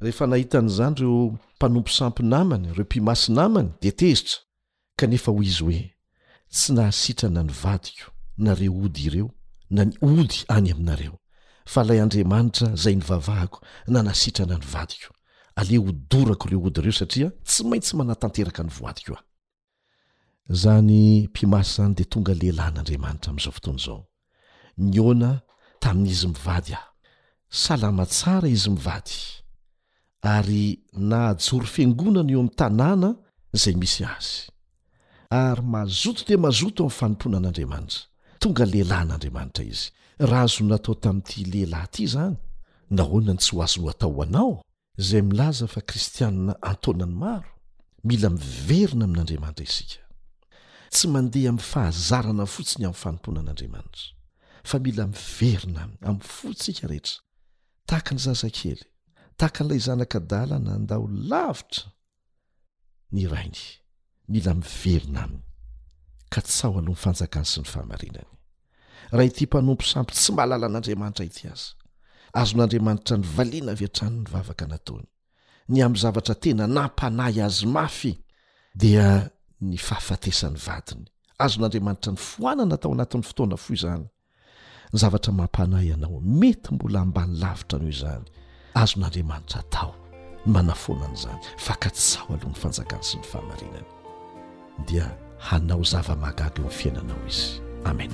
rehefa 0.02 0.24
nahitan'izany 0.30 0.94
reo 1.00 1.18
mpanompo 1.56 1.90
sampy 1.98 2.22
namany 2.32 2.66
reo 2.76 2.84
mpimasy 2.88 3.28
namany 3.38 3.68
de 3.82 3.90
tezitra 4.00 4.38
kanefa 4.98 5.28
ho 5.32 5.42
izy 5.50 5.62
hoe 5.64 5.80
tsy 6.52 6.72
nahasitrana 6.76 7.42
ny 7.46 7.52
vadiko 7.62 8.12
na 8.44 8.52
reo 8.54 8.76
ody 8.84 9.02
ireo 9.08 9.30
na 9.70 9.84
ny 9.88 9.92
ody 10.02 10.44
any 10.52 10.68
aminareo 10.72 11.16
fa 11.64 11.82
lay 11.84 12.00
andriamanitra 12.00 12.76
zay 12.76 12.94
ny 12.96 13.04
vavahako 13.08 13.60
na 13.88 14.02
nasitrana 14.02 14.58
ny 14.60 14.66
vadiko 14.72 15.10
ale 15.56 15.76
ho 15.76 15.92
dorako 15.92 16.48
ireo 16.48 16.60
ody 16.64 16.80
ireo 16.80 16.92
satria 16.92 17.30
tsy 17.44 17.64
maintsy 17.64 17.96
manatanteraka 17.96 18.62
ny 18.62 18.68
voadiko 18.78 19.14
ah 19.16 19.24
zany 20.50 21.26
mpimasy 21.32 21.72
zany 21.76 21.94
de 21.94 22.04
tonga 22.04 22.34
lehilahyn'andriamanitra 22.34 23.30
amn'izao 23.32 23.52
fotoana 23.56 23.78
izao 23.80 24.00
ny 24.76 25.00
oana 25.00 25.40
tamin'izy 25.80 26.26
mivady 26.28 26.74
aho 26.74 26.88
salama 27.48 28.04
tsara 28.06 28.48
izy 28.48 28.70
mivady 28.70 29.14
ary 30.20 30.84
na 30.92 31.16
hajory 31.32 31.66
fiangonana 31.66 32.28
eo 32.32 32.38
amin'ny 32.40 32.54
tanàna 32.60 33.08
zay 33.56 33.72
misy 33.74 34.04
azy 34.04 34.51
ary 35.32 35.62
mazoto 35.74 36.22
te 36.28 36.36
mazoto 36.44 36.82
amin'ny 36.84 36.96
fanomponan'andriamanitra 36.98 38.00
tonga 38.42 38.64
lehilahy 38.72 39.06
n'andriamanitra 39.08 39.62
izy 39.72 39.84
raha 40.30 40.44
azon 40.48 40.68
natao 40.72 40.94
tamin'nyity 41.04 41.42
lehilahy 41.52 41.86
ity 41.88 42.02
izany 42.08 42.34
na 42.96 43.02
hoana 43.10 43.32
ny 43.36 43.40
tsy 43.42 43.52
ho 43.56 43.60
azono 43.66 43.88
hatao 43.92 44.10
ho 44.18 44.22
anao 44.26 44.52
izay 45.00 45.22
milaza 45.30 45.66
fa 45.74 45.80
kristianina 45.90 46.54
antaonany 46.70 47.14
maro 47.24 47.50
mila 48.08 48.28
miverina 48.38 49.04
amin'andriamanitra 49.08 49.64
isika 49.68 50.02
tsy 50.94 51.06
mandeha 51.14 51.50
mi' 51.56 51.66
fahazarana 51.72 52.44
fotsiny 52.54 52.84
amin'ny 52.88 53.02
fanomponan'andriamanitra 53.02 54.04
fa 54.70 54.76
mila 54.84 55.04
miverina 55.14 55.80
aminy 55.84 56.04
amin'ny 56.08 56.28
fotsika 56.38 56.84
rehetra 56.92 57.16
tahaka 57.88 58.12
ny 58.14 58.20
zazakely 58.26 58.84
tahaka 59.40 59.60
n'ilay 59.64 59.80
zanaka 59.88 60.18
dalana 60.32 60.72
ndao 60.84 61.04
lavitra 61.30 61.84
ny 63.16 63.24
raingy 63.34 63.66
mila 64.32 64.54
miverina 64.54 65.22
aminy 65.24 65.44
ka 66.32 66.40
tsao 66.46 66.72
aloha 66.80 66.96
ny 66.96 67.00
fanjakany 67.04 67.46
sy 67.52 67.60
ny 67.60 67.68
faamarinany 67.68 68.30
raha 69.12 69.26
ity 69.28 69.44
mpanompo 69.50 69.84
sampy 69.92 70.14
tsy 70.16 70.30
mahalala 70.36 70.66
n'andriamanitra 70.72 71.24
ity 71.30 71.44
aza 71.52 71.68
azon'andriamanitra 72.40 73.14
ny 73.20 73.24
valiana 73.36 73.70
avyatrano 73.76 74.16
ny 74.22 74.28
vavaka 74.34 74.64
nataony 74.72 75.08
ny 75.72 75.78
amn'n 75.86 76.02
zavatra 76.04 76.34
tena 76.44 76.64
nampanay 76.76 77.36
azy 77.46 77.66
mafy 77.76 78.12
dia 78.82 79.06
ny 79.68 79.76
fahafatesan'ny 79.86 80.56
vadiny 80.66 81.04
azo 81.44 81.56
n'andriamanitra 81.60 82.10
ny 82.16 82.20
foanana 82.30 82.74
atao 82.80 82.90
anatin'ny 82.96 83.24
fotoana 83.28 83.56
fo 83.64 83.70
izany 83.78 84.06
ny 84.92 84.96
zavatra 85.04 85.30
mampanahy 85.40 85.86
ianao 85.92 86.20
mety 86.40 86.68
mbola 86.74 86.98
ambany 87.04 87.32
lavitra 87.42 87.76
anho 87.78 87.90
izany 87.96 88.24
azo 88.82 88.96
n'andriamanitra 89.00 89.60
tao 89.74 89.92
ny 90.46 90.52
manafonana 90.54 91.12
izany 91.18 91.40
fa 91.64 91.74
ka 91.82 91.90
tsao 91.98 92.26
aloha 92.34 92.48
'ny 92.52 92.60
fanjakany 92.62 93.04
sy 93.08 93.16
ny 93.20 93.26
fahamarinany 93.32 93.90
dia 94.86 95.06
hanao 95.42 95.82
zava 95.84 96.16
mahagaga 96.16 96.60
eo 96.60 96.66
amn 96.68 96.72
fiainanao 96.78 97.20
izy 97.30 97.52
amen 97.90 98.10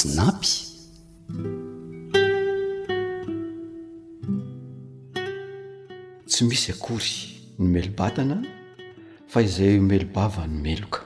snapy 0.00 0.50
tsy 6.24 6.44
misy 6.48 6.68
akory 6.72 7.16
no 7.58 7.64
melobatana 7.74 8.38
fa 9.32 9.38
izay 9.48 9.76
melobava 9.90 10.44
no 10.48 10.56
meloka 10.64 11.00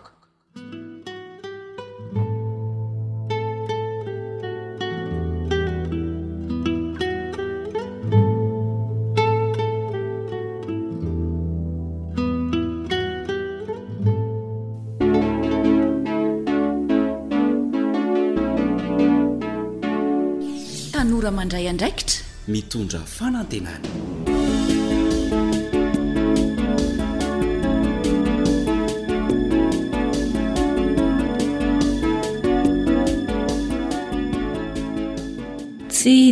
tsy 22.95 23.01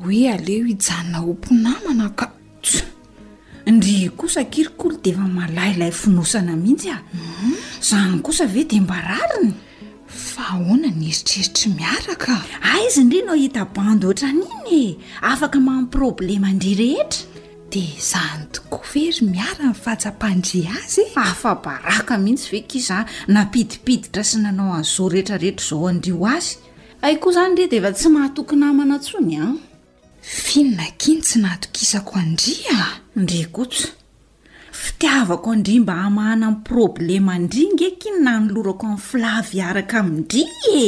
hoe 0.04 0.22
aleo 0.36 0.66
hijaona 0.70 1.18
omponamanao 1.26 2.14
kas 2.20 2.84
indre 3.66 4.10
kosa 4.20 4.46
kirikolo 4.46 4.96
di 5.04 5.10
efa 5.10 5.26
malailay 5.38 5.92
finosana 5.92 6.54
mihitsy 6.56 6.90
a 6.96 7.02
izany 7.82 8.12
mhm. 8.12 8.22
kosa 8.22 8.46
ve 8.46 8.64
dia 8.70 8.82
mbarariny 8.82 9.54
fa 10.32 10.44
ahoana 10.54 10.88
ny 10.96 11.08
iritriritra 11.10 11.70
miaraka 11.76 12.34
a 12.40 12.46
ah, 12.64 12.80
izy 12.88 13.02
indre 13.04 13.20
no 13.28 13.36
hita 13.40 13.66
bandy 13.76 14.06
oatra 14.10 14.30
n'iny 14.32 14.72
e. 14.72 14.98
afaka 15.32 15.60
mani 15.60 15.88
problema 15.96 16.48
andria 16.52 16.78
rehetra 16.82 17.42
dea 17.72 18.00
zany 18.10 18.48
toko 18.56 18.80
fery 18.92 19.28
miara 19.34 19.70
ny 19.70 19.76
fatsa-pandria 19.86 20.72
azy 20.82 21.04
afabaraka 21.26 22.18
mihitsy 22.24 22.50
ve 22.56 22.62
kiza 22.74 23.02
napidipiditra 23.28 24.24
sy 24.30 24.42
nanao 24.46 24.74
azo 24.80 25.10
rehetrarehetra 25.14 25.68
zao 25.70 25.88
andrio 25.92 26.26
azy 26.36 26.58
ai 27.06 27.16
koa 27.22 27.34
izany 27.36 27.54
nre 27.56 27.68
de 27.72 27.78
efa 27.82 27.92
tsy 27.98 28.10
mahatokonamana 28.16 28.96
ntsony 29.02 29.32
a 29.40 29.46
ah. 29.50 29.56
finonakiny 30.22 31.22
tsy 31.26 31.38
nahatokisako 31.44 32.14
andria 32.24 32.76
a 32.86 32.94
ndre 33.16 33.44
kotsa 33.58 33.88
fitiavako 34.72 35.52
andri 35.52 35.80
mba 35.80 35.94
hahamahana 35.96 36.48
amin'ny 36.48 36.64
problema 36.64 37.34
andringaeky 37.34 38.10
ny 38.14 38.20
nano 38.26 38.48
lorako 38.54 38.86
amin'ny 38.88 39.04
filavy 39.08 39.58
araka 39.70 40.00
mindri 40.04 40.44
e 40.84 40.86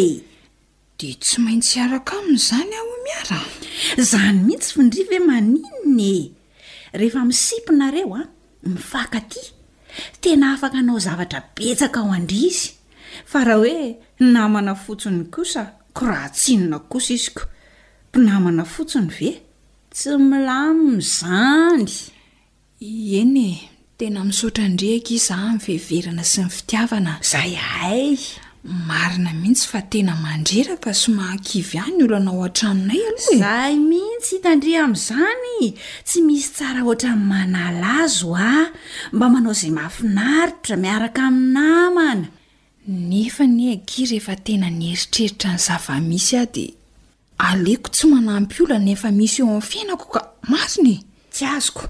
de 1.00 1.10
tsy 1.22 1.38
maintsy 1.44 1.76
araka 1.86 2.16
amin'izany 2.22 2.74
aho 2.80 2.94
miara 3.06 3.40
izany 4.02 4.40
mihitsy 4.48 4.70
findri 4.76 5.04
ve 5.12 5.20
maninna 5.28 6.06
e 6.18 6.32
rehefa 7.00 7.22
misipinareo 7.28 8.14
a 8.20 8.22
mifaka 8.74 9.20
ty 9.32 9.42
tena 10.22 10.48
afaka 10.54 10.78
anao 10.82 11.00
zavatra 11.06 11.40
betsaka 11.56 12.00
ao 12.00 12.12
andri 12.18 12.40
izy 12.50 12.66
fa 13.32 13.40
raha 13.48 13.62
hoe 13.64 13.78
namana 14.34 14.74
fotsiny 14.84 15.24
kosa 15.34 15.62
ko 15.96 16.02
raha 16.10 16.30
tsinonako 16.38 16.86
kosa 16.94 17.12
izyko 17.18 17.44
mpinamana 18.10 18.64
fotsiny 18.74 19.10
ve 19.18 19.30
tsy 19.94 20.10
milamin 20.30 21.02
zany 21.18 21.92
eny 23.20 23.38
e 23.50 23.73
tena 24.00 24.22
misaotrandrehaka 24.30 25.12
iza 25.18 25.36
amin'ny 25.40 25.62
fehverana 25.66 26.24
sy 26.32 26.40
ny 26.44 26.50
fitiavana 26.56 27.14
izay 27.24 27.54
hay 27.70 28.08
marina 28.90 29.30
mihitsy 29.42 29.68
fa 29.72 29.82
tena 29.92 30.14
mandreraka 30.24 30.92
somahaakivy 31.04 31.78
any 31.86 32.00
olo 32.06 32.16
anao 32.20 32.42
an-traminay 32.48 33.04
alohh 33.10 33.30
aezay 33.52 33.76
mihitsy 33.90 34.34
hitandriha 34.38 34.80
amin'izany 34.86 35.60
tsy 36.08 36.18
misy 36.28 36.50
tsara 36.58 36.82
oatra 36.90 37.12
ny 37.18 37.24
manal 37.32 37.78
azo 38.02 38.30
ah 38.54 38.68
mba 39.16 39.26
manao 39.34 39.54
izay 39.58 39.72
mahafinaritra 39.78 40.76
miaraka 40.86 41.22
aminy 41.30 41.54
namana 41.56 42.28
nefa 43.10 43.44
ny 43.56 43.64
agi 43.76 44.02
rehefa 44.12 44.34
tena 44.48 44.68
ny 44.80 44.86
eritreritra 44.94 45.50
ny 45.56 45.60
zava-misy 45.68 46.36
a 46.42 46.46
dy 46.54 46.66
aleoko 47.48 47.90
tsy 47.96 48.06
manampy 48.14 48.58
olanefa 48.66 49.08
misy 49.20 49.38
eo 49.44 49.50
amin'ny 49.54 49.68
fiainako 49.70 50.06
ka 50.14 50.20
marinae 50.52 50.98
tsy 51.36 51.46
azoko 51.58 51.86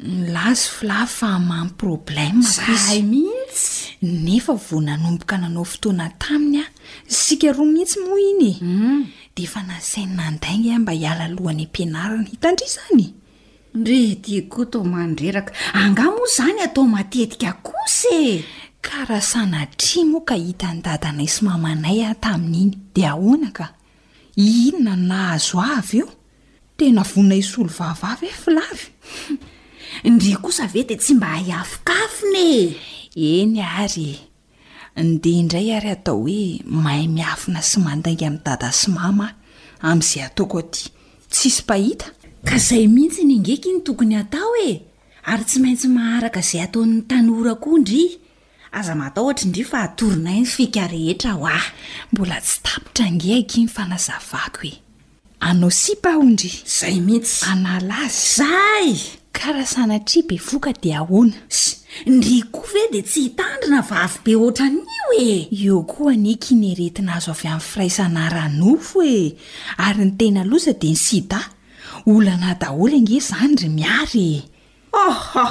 lazy 0.00 0.70
ilavy 0.82 1.06
famany 1.06 1.70
problemay 1.76 3.02
mitsy 3.02 3.96
nefa 4.02 4.54
vo 4.54 4.80
nanomboka 4.80 5.38
nanao 5.38 5.64
fotoana 5.64 6.08
taminy 6.18 6.60
a 6.60 6.66
sika 7.08 7.52
roa 7.52 7.66
mihitsy 7.66 7.98
moa 8.06 8.20
iny 8.32 8.50
e 8.50 8.58
de 9.36 9.42
efa 9.42 9.60
nasainy 9.66 10.14
nandainga 10.18 10.76
a 10.76 10.78
mba 10.78 10.92
hiala 10.94 11.26
lohany 11.34 11.64
am-pianarana 11.66 12.28
hitandri 12.30 12.66
zanye 12.76 13.06
rehti 13.86 14.42
koa 14.50 14.62
atao 14.66 14.84
mandreraka 14.84 15.52
anga 15.80 16.02
moa 16.14 16.28
zany 16.36 16.60
atao 16.66 16.86
matetika 16.94 17.52
kosee 17.66 18.44
karahasanatria 18.86 20.04
moaka 20.12 20.34
hita 20.38 20.70
ny 20.74 20.82
dadana 20.86 21.22
isy 21.26 21.44
mamanay 21.44 22.00
a 22.06 22.14
tamin'iny 22.24 22.74
de 22.94 23.02
ahoanaka 23.12 23.66
inona 24.36 24.94
nahazo 25.10 25.58
a 25.60 25.68
avy 25.78 25.98
eo 26.02 26.10
te 26.78 26.86
navonina 26.94 27.34
isy 27.42 27.56
olo 27.60 27.70
vavavyeia 27.78 28.38
indry 30.04 30.36
kosa 30.36 30.66
vete 30.66 30.96
tsy 30.96 31.14
mba 31.14 31.26
hayafokafine 31.26 32.74
eny 33.16 33.60
ary 33.62 34.18
nde 35.02 35.30
indray 35.30 35.74
ary 35.76 35.90
atao 35.90 36.18
hoe 36.22 36.60
mahay 36.64 37.06
miafina 37.08 37.62
sy 37.62 37.80
mandainga 37.80 38.26
amin'ny 38.26 38.44
tada 38.44 38.72
sy 38.72 38.90
mama 38.90 39.30
amin'izay 39.82 40.22
ataoko 40.24 40.62
ty 40.62 40.86
tsisy 41.30 41.62
mpahita 41.62 42.06
ka 42.44 42.56
izay 42.56 42.86
mihitsy 42.86 43.24
ny 43.26 43.36
ngeky 43.42 43.70
ny 43.74 43.80
tokony 43.86 44.14
atao 44.22 44.52
e 44.68 44.82
ary 45.30 45.44
tsy 45.44 45.58
maintsy 45.62 45.88
maharaka 45.90 46.40
izay 46.46 46.62
atao'ny 46.62 47.02
tanyorako 47.10 47.70
ondry 47.78 48.18
aza 48.78 48.94
matao 48.94 49.26
ohtra 49.30 49.46
indri 49.50 49.64
fa 49.66 49.78
atorinainy 49.88 50.46
fika 50.46 50.86
rehetra 50.86 51.32
ho 51.34 51.42
ah 51.46 51.66
mbola 52.12 52.38
tsy 52.40 52.56
tapitra 52.62 53.06
ngeiky 53.10 53.64
ny 53.66 53.70
fanazavako 53.76 54.60
oe 54.66 54.74
anao 55.40 55.70
sipahondry 55.70 56.52
zay 56.78 57.00
mihitsy 57.02 57.44
anala 57.50 57.98
zay 58.08 59.17
karahasanatria 59.38 60.26
be 60.28 60.36
voka 60.36 60.72
di 60.74 60.90
ahoana 60.92 61.36
s 61.48 61.84
nry 62.10 62.42
koa 62.52 62.66
ve 62.74 62.82
dia 62.92 63.02
tsy 63.06 63.20
hitandrina 63.28 63.80
vavy 63.88 64.18
be 64.24 64.32
oatra 64.44 64.66
nio 64.74 65.06
e 65.14 65.46
eo 65.62 65.78
koa 65.92 66.12
ny 66.24 66.34
kineretina 66.42 67.12
azo 67.18 67.30
avy 67.36 67.46
amin'ny 67.50 67.66
firaisanaranofo 67.68 68.98
e 69.16 69.20
ary 69.86 70.02
ny 70.06 70.12
tena 70.18 70.42
losa 70.50 70.72
dia 70.80 70.90
ny 70.94 71.00
sida 71.06 71.40
oloana 72.10 72.50
daholy 72.62 72.94
ange 72.98 73.14
izany 73.20 73.54
ry 73.62 73.68
miary 73.78 74.26
e 74.42 74.44
aha 75.06 75.46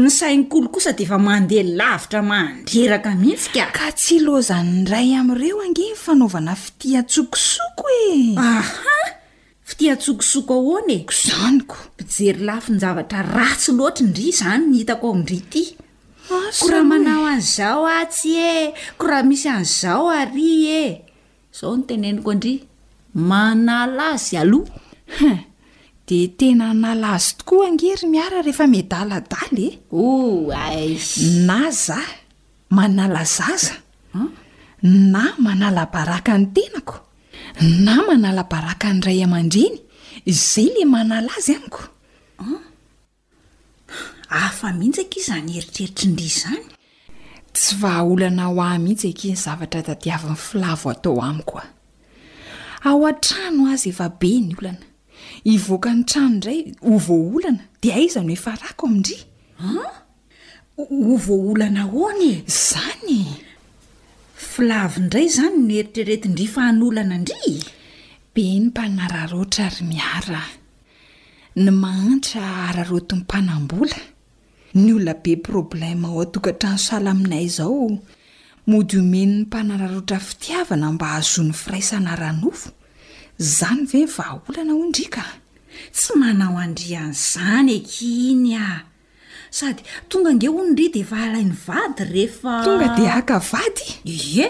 ny 0.00 0.06
sainykolo 0.18 0.66
kosa 0.74 0.92
de 0.96 1.02
efa 1.04 1.18
mandeha 1.26 1.66
lavitra 1.78 2.20
mandreraka 2.30 3.10
mihitsy 3.20 3.50
ka 3.58 3.64
ka 3.76 3.86
tsy 3.98 4.16
lozanyndray 4.26 5.08
amin'ireo 5.20 5.58
ange 5.66 5.82
nyfanaovana 5.90 6.52
fitiatsokosoko 6.62 7.84
e 8.06 9.18
ftiantsokotsoko 9.72 10.52
e. 10.54 10.58
ahoana 10.62 10.92
eko 11.00 11.12
izanyko 11.18 11.76
pijery 11.96 12.42
lafi 12.48 12.70
ny 12.74 12.78
zavatra 12.84 13.20
ratsy 13.36 13.70
loatra 13.78 14.02
indri 14.06 14.24
izany 14.32 14.62
nyhitako 14.70 15.06
aindry 15.14 15.38
ty 15.52 15.62
ko 16.58 16.64
raha 16.72 16.84
manao 16.90 17.24
an'izao 17.32 17.84
atsy 18.00 18.30
eh 18.54 18.64
ko 18.98 19.02
raha 19.10 19.24
misy 19.28 19.48
anyzao 19.56 20.04
ary 20.20 20.50
eh 20.84 20.90
izao 21.54 21.70
no 21.76 21.82
teneniko 21.88 22.30
andri 22.34 22.52
manala 23.30 24.04
azy 24.14 24.34
aloha 24.42 25.30
dia 26.06 26.28
tena 26.38 26.64
anala 26.74 27.06
azy 27.16 27.28
tokoa 27.38 27.64
angery 27.70 28.04
miara 28.14 28.38
rehefa 28.46 28.66
miadaladaly 28.74 29.66
e 29.66 29.68
o 29.92 30.06
ay 30.66 30.88
na 31.48 31.60
za 31.84 32.00
manala 32.78 33.22
zaza 33.36 33.74
na 35.14 35.24
manalabaraka 35.44 36.32
ny 36.40 36.46
tenako 36.56 36.94
na 37.58 37.98
manala 38.06 38.44
baraka 38.50 38.86
anyidray 38.92 39.20
aman-dreny 39.26 39.78
zay 40.26 40.68
le 40.76 40.84
manala 40.94 41.30
azy 41.36 41.54
amiko 41.58 41.82
ah, 42.42 42.62
afa 44.44 44.68
mihihitsy 44.78 45.02
aki 45.06 45.20
zany 45.28 45.50
heritreritrindri 45.56 46.26
izany 46.32 46.64
tsy 47.54 47.74
vahaolana 47.82 48.44
ho 48.50 48.56
ah 48.68 48.78
mitsy 48.84 49.08
ake 49.12 49.26
ny 49.32 49.36
zavatra 49.44 49.80
dadiavany 49.88 50.38
filavo 50.46 50.86
atao 50.92 51.18
amiko 51.30 51.54
a 51.62 51.66
ao 52.90 53.00
an-trano 53.10 53.62
azy 53.74 53.90
efa 53.92 54.06
be 54.20 54.30
ny 54.46 54.52
olana 54.58 54.86
ivoaka 55.54 55.90
ny 55.96 56.02
trano 56.10 56.30
indray 56.34 56.60
ho 56.86 56.94
voaolana 57.06 57.62
di 57.82 57.88
aiza 57.98 58.20
ny 58.22 58.34
hoefa 58.34 58.52
rako 58.62 58.82
amindria 58.88 59.22
ho 60.76 61.14
voaolana 61.26 61.82
hoanye 61.92 62.32
izany 62.50 63.18
e! 63.24 63.49
filavi 64.48 64.96
indray 65.02 65.26
izany 65.28 65.56
no 65.66 65.70
eritreretindrifa 65.80 66.60
han'olana 66.66 67.16
ndria 67.22 67.64
be 68.32 68.42
ny 68.60 68.66
mpanararoatra 68.70 69.66
ry 69.74 69.82
miaraa 69.90 70.48
ny 71.62 71.68
mahantra 71.82 72.44
ararotiny 72.68 73.20
mpanambola 73.24 73.98
ny 74.80 74.88
olona 74.96 75.14
be 75.24 75.32
problema 75.48 76.06
ao 76.10 76.18
antokatrany 76.24 76.78
sala 76.86 77.08
aminay 77.14 77.44
izao 77.50 77.88
mody 78.70 78.96
omeny 79.02 79.32
ny 79.38 79.40
mpanararoatra 79.44 80.18
fitiavana 80.28 80.86
mba 80.94 81.06
hahazoany 81.12 81.52
firaisana 81.60 82.10
ranofo 82.22 82.68
zany 83.56 83.82
ve 83.90 83.98
ny 84.04 84.08
vahaolana 84.16 84.72
ho 84.76 84.82
indrika 84.88 85.22
tsy 85.96 86.10
manao 86.20 86.54
andrian' 86.64 87.12
izany 87.18 87.70
ekinya 87.80 88.64
sady 89.50 89.82
tonga 90.08 90.30
nge 90.34 90.48
ono 90.48 90.74
ry 90.78 90.86
de 90.94 91.02
vaalain'ny 91.12 91.54
vady 91.66 92.02
rehefa 92.14 92.52
tonga 92.66 92.86
de 92.96 93.04
aka 93.18 93.36
vady 93.52 93.84
ie 94.14 94.48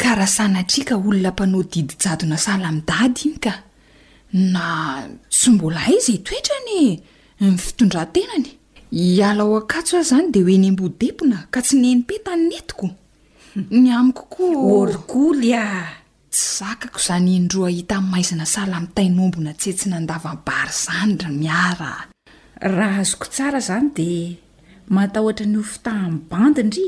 karasana 0.00 0.62
triaka 0.70 0.94
olona 1.06 1.30
mpanao 1.32 1.62
didijadona 1.72 2.36
sala 2.44 2.70
mi 2.76 2.82
dady 2.88 3.20
iny 3.28 3.38
ka 3.46 3.52
na 4.54 4.64
sy 5.38 5.48
mbola 5.54 5.78
hay 5.86 5.98
zay 6.06 6.18
toetrany 6.26 6.78
ny 7.40 7.58
fitondrantenany 7.64 8.50
iala 9.04 9.44
o 9.50 9.54
ankatso 9.62 9.94
aho 9.96 10.04
zany 10.12 10.28
de 10.34 10.40
hoenembodepona 10.46 11.38
ka 11.52 11.58
tsy 11.64 11.74
nyenipetany 11.82 12.42
ny 12.48 12.54
etiko 12.60 12.86
ny 13.78 13.86
amikokoa 13.98 14.58
olikoly 14.78 15.54
a 15.64 15.66
ts 16.30 16.58
zakako 16.58 16.98
izany 17.02 17.30
endro 17.38 17.60
ahita 17.68 17.96
n'n 18.02 18.10
maizina 18.12 18.46
sala 18.54 18.80
min'tainombona 18.82 19.54
tsy 19.60 19.70
tsy 19.78 19.86
nandavabary 19.94 20.74
zany 20.84 21.14
raa 21.80 22.13
raha 22.62 23.00
azoko 23.02 23.26
tsara 23.26 23.58
izany 23.62 23.88
dia 23.96 24.36
matahotra 24.94 25.46
ny 25.46 25.56
hofo 25.60 25.78
tahany 25.84 26.18
bandindri 26.30 26.86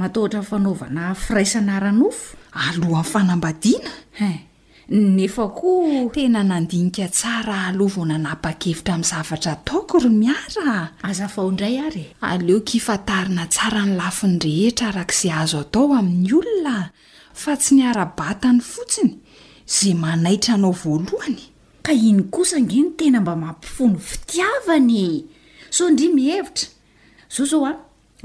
matahotra 0.00 0.40
ny 0.40 0.48
fanaovana 0.50 1.02
firaisana 1.14 1.76
ara-nofo 1.78 2.36
alohan'ny 2.54 3.10
fanambadiana 3.12 3.92
en 4.24 5.04
nefa 5.16 5.44
koa 5.58 6.08
tena 6.14 6.40
nandinika 6.50 7.06
tsara 7.18 7.56
alohavaonanapa-kevitra 7.68 8.92
amin'ny 8.96 9.10
zavatra 9.10 9.54
taaoko 9.66 9.94
ry 10.04 10.10
miara 10.22 10.78
azafao 11.08 11.48
indray 11.52 11.76
arye 11.86 12.06
aleo 12.20 12.60
kiifatarina 12.60 13.44
tsara 13.54 13.82
ny 13.86 13.92
lafiny 14.00 14.38
rehetra 14.44 14.86
araka 14.92 15.12
izay 15.16 15.32
azo 15.42 15.58
atao 15.64 15.86
amin'ny 16.00 16.32
olona 16.40 16.76
fa 17.40 17.52
tsy 17.60 17.70
niara-batany 17.76 18.60
fotsiny 18.72 19.12
zay 19.76 19.94
manaitra 20.02 20.54
anao 20.56 20.72
valohany 20.72 21.40
ka 21.84 21.92
iny 21.92 22.24
kosa 22.32 22.56
nge 22.64 22.76
ny 22.82 22.88
tena 22.98 23.18
mba 23.22 23.34
mampifony 23.44 23.98
fitiavany 24.08 25.04
sao 25.74 25.86
indri 25.92 26.08
mihevitra 26.16 26.66
zao 27.34 27.44
zao 27.50 27.62
a 27.70 27.76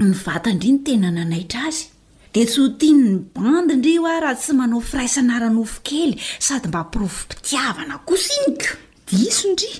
ny 0.08 0.14
vata 0.24 0.48
indri 0.52 0.70
ny 0.74 0.80
tena 0.86 1.08
nanaitra 1.16 1.60
azy 1.68 1.84
de 2.34 2.40
tsy 2.48 2.58
ho 2.62 2.68
tiany 2.80 3.02
ny 3.08 3.14
bandiindri 3.36 3.92
a 4.12 4.20
raha 4.24 4.36
tsy 4.40 4.52
manao 4.58 4.80
firaisanaranofo 4.88 5.78
kely 5.88 6.10
sady 6.46 6.66
mba 6.72 6.80
hmpirovo 6.86 7.20
pitiavana 7.30 7.94
kosa 8.08 8.30
inyko 8.46 8.70
diso 9.08 9.46
ndri 9.52 9.72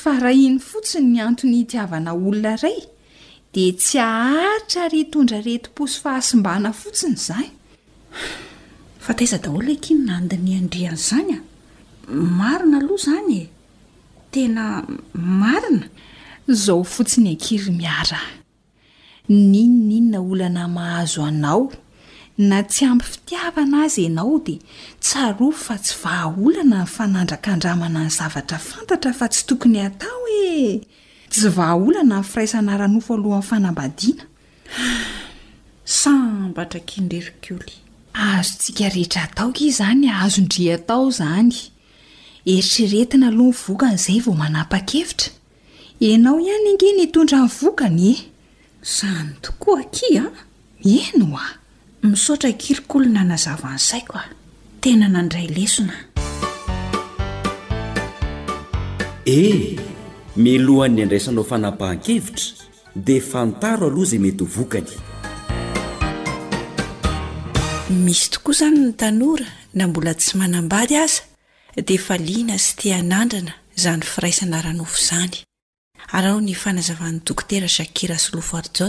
fa 0.00 0.10
raha 0.22 0.38
iny 0.46 0.58
fotsiny 0.68 1.06
ny 1.12 1.18
antony 1.26 1.54
hitiavana 1.60 2.10
olona 2.16 2.50
iray 2.56 2.78
de 3.52 3.62
tsy 3.80 3.96
aharitra 4.08 4.82
ry 4.92 4.96
itondra 5.04 5.38
retimposy 5.46 5.96
fahasombana 6.02 6.68
fotsiny 6.80 7.16
zayfatia 7.28 9.36
dahola 9.44 9.68
ekinnandiny 9.76 10.50
andranyzany 10.60 11.30
marina 12.08 12.78
aloha 12.78 12.94
izany 12.96 13.36
e 13.42 13.48
tena 14.32 14.84
marina 15.14 15.86
izao 16.48 16.84
fotsiny 16.84 17.28
ankiry 17.32 17.70
miara 17.78 18.20
ninona 19.28 19.94
inona 19.98 20.20
olana 20.30 20.68
mahazo 20.68 21.22
anao 21.24 21.72
na 22.38 22.62
tsy 22.62 22.84
ampy 22.86 23.06
fitiava 23.12 23.64
na 23.64 23.82
azy 23.84 24.02
ianao 24.02 24.38
dia 24.46 24.58
tsaro 25.00 25.50
fa 25.64 25.76
tsy 25.78 25.94
vahaolana 26.02 26.78
ny 26.82 26.86
fanandraka 26.94 27.50
andramana 27.52 28.00
ny 28.04 28.08
zavatra 28.18 28.58
fantatra 28.58 29.12
fa 29.18 29.26
tsy 29.28 29.42
tokony 29.46 29.78
atao 29.88 30.22
e 30.46 30.82
tsy 31.30 31.48
vaha 31.56 31.74
olana 31.86 32.18
ny 32.20 32.28
firaisana 32.30 32.76
ranofo 32.80 33.10
alohan'ny 33.16 33.42
fanambadiana 33.50 34.24
sambatra 36.00 36.80
kindrerikolo 36.88 37.72
aazo 38.24 38.50
ntsika 38.58 38.86
rehetra 38.94 39.20
ataoka 39.26 39.66
zany 39.78 40.08
azondria 40.22 40.74
atao 40.76 41.06
zany 41.20 41.70
eritriretina 42.44 43.28
aloha 43.28 43.50
ny 43.50 43.56
vokany 43.66 43.94
izay 43.94 44.20
vao 44.20 44.34
manampa-kevitra 44.34 45.30
enao 46.00 46.40
ihany 46.40 46.68
ange 46.74 46.88
ny 46.96 47.02
itondra 47.02 47.38
ny 47.38 47.48
vokany 47.60 48.00
e 48.10 48.16
izany 48.82 49.30
tokoa 49.40 49.80
aki 49.80 50.18
a 50.18 50.26
eno 50.84 51.36
a 51.36 51.46
misaotra 52.02 52.52
kiriko 52.52 52.98
olona 52.98 53.24
nazava 53.24 53.70
n'izaiko 53.74 54.14
a 54.18 54.24
tena 54.80 55.08
nandray 55.08 55.46
lesona 55.46 55.94
ey 59.24 59.74
eh, 59.74 59.80
milohan 60.36 60.92
ny 60.94 61.02
andraisanao 61.02 61.44
fanampahan-kevitra 61.44 62.50
dia 62.96 63.22
fantaro 63.22 63.86
aloha 63.86 64.02
izay 64.02 64.18
mety 64.18 64.44
hovokany 64.44 64.90
misy 68.04 68.30
tokoa 68.30 68.52
izany 68.54 68.78
ny 68.78 68.92
tanora 68.92 69.46
na 69.74 69.88
mbola 69.88 70.14
tsy 70.14 70.38
manambady 70.38 70.96
aza 70.96 71.22
de 71.76 71.96
faliana 71.98 72.58
sy 72.60 72.72
ti 72.78 72.90
anandrana 72.92 73.54
zany 73.80 74.02
firaisana 74.04 74.60
ranofo 74.62 74.98
zany 75.08 75.32
aryo 76.16 76.36
ny 76.44 76.52
fanazavaan'ny 76.54 77.20
dokotera 77.26 77.66
jakira 77.68 78.18
sylofoar 78.18 78.64
ja 78.78 78.88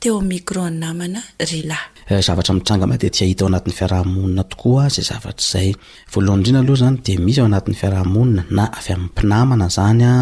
teo 0.00 0.20
micro 0.20 0.62
namana 0.70 1.20
rylay 1.38 1.82
eh, 2.08 2.22
zavatra 2.24 2.54
mitranga 2.54 2.86
matetika 2.86 3.24
hita 3.28 3.44
ao 3.44 3.48
anatin'ny 3.50 3.76
fiarahamonina 3.78 4.44
tokoa 4.52 4.86
a 4.86 4.88
zay 4.88 5.04
zavatra 5.10 5.36
izay 5.46 5.68
voaloha 6.12 6.36
nindrina 6.36 6.58
aloha 6.62 6.80
zany 6.82 6.98
de 7.06 7.12
misy 7.24 7.40
ao 7.40 7.46
anatin'ny 7.50 7.76
fiarahamonina 7.80 8.42
na 8.56 8.64
avy 8.78 8.92
amin'ny 8.94 9.08
mpinamana 9.10 9.66
zany 9.76 10.02
a 10.10 10.12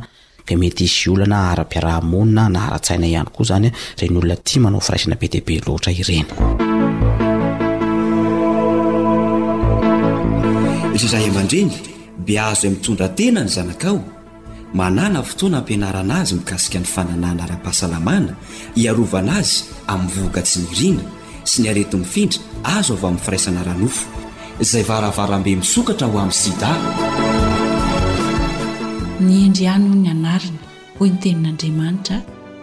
de 0.48 0.54
mety 0.62 0.84
hisy 0.88 1.06
olnana 1.12 1.38
ara-piarahamonina 1.52 2.44
na 2.54 2.60
ara-tsaina 2.68 3.06
ihany 3.14 3.30
koa 3.36 3.46
zanya 3.50 3.72
reny 4.00 4.16
olona 4.20 4.36
tia 4.48 4.60
manao 4.66 4.82
firaisina 4.88 5.16
be 5.22 5.28
dehibe 5.34 5.56
loatra 5.66 5.92
irenyko 5.92 6.34
ry 11.02 11.08
ray 11.14 11.26
aman-dreny 11.32 11.72
be 12.26 12.34
azo 12.50 12.66
e 12.68 12.70
mitondra 12.74 13.08
tena 13.18 13.42
ny 13.46 13.52
zanakao 13.56 14.00
manàna 14.80 15.20
fotoana 15.30 15.56
ampianarana 15.62 16.14
azy 16.22 16.34
mikasika 16.40 16.78
ny 16.84 16.88
fananana 16.96 17.44
ra-pahasalamana 17.52 18.34
iarovana 18.84 19.32
azy 19.40 19.54
am'nyvoka 19.94 20.42
tsy 20.48 20.58
nyrina 20.66 21.04
sy 21.50 21.62
ny 21.66 21.70
areti 21.72 21.98
nifindry 21.98 22.40
azo 22.64 22.94
avy 22.94 23.08
amin'ny 23.10 23.24
firaisana 23.26 23.62
ranofo 23.68 24.06
izay 24.64 24.84
varavarambe 24.90 25.54
misokatra 25.62 26.08
ho 26.14 26.18
amin'ny 26.24 26.40
sida 26.44 26.72
ny 29.28 29.34
endriano 29.48 29.90
ny 30.04 30.08
anarina 30.16 30.62
hoy 31.00 31.10
ny 31.14 31.20
tenin'andriamanitra 31.26 32.18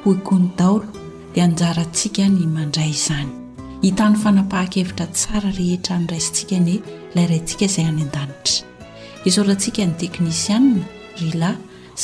hoikoany 0.05 0.47
daolo 0.61 0.87
dia 1.35 1.45
anjarantsika 1.49 2.27
ny 2.37 2.45
mandray 2.57 2.89
izany 2.97 3.33
hitany 3.87 4.15
fanapaha-kevitra 4.25 5.07
tsara 5.19 5.51
rehetra 5.61 5.97
nraisintsika 6.05 6.59
ny 6.67 6.75
layrayntsika 7.17 7.65
izay 7.71 7.87
any 7.93 8.03
an-danitra 8.07 8.63
isaorantsika 9.29 9.83
ny 9.89 9.95
teknisianna 10.05 10.85
ila 11.33 11.51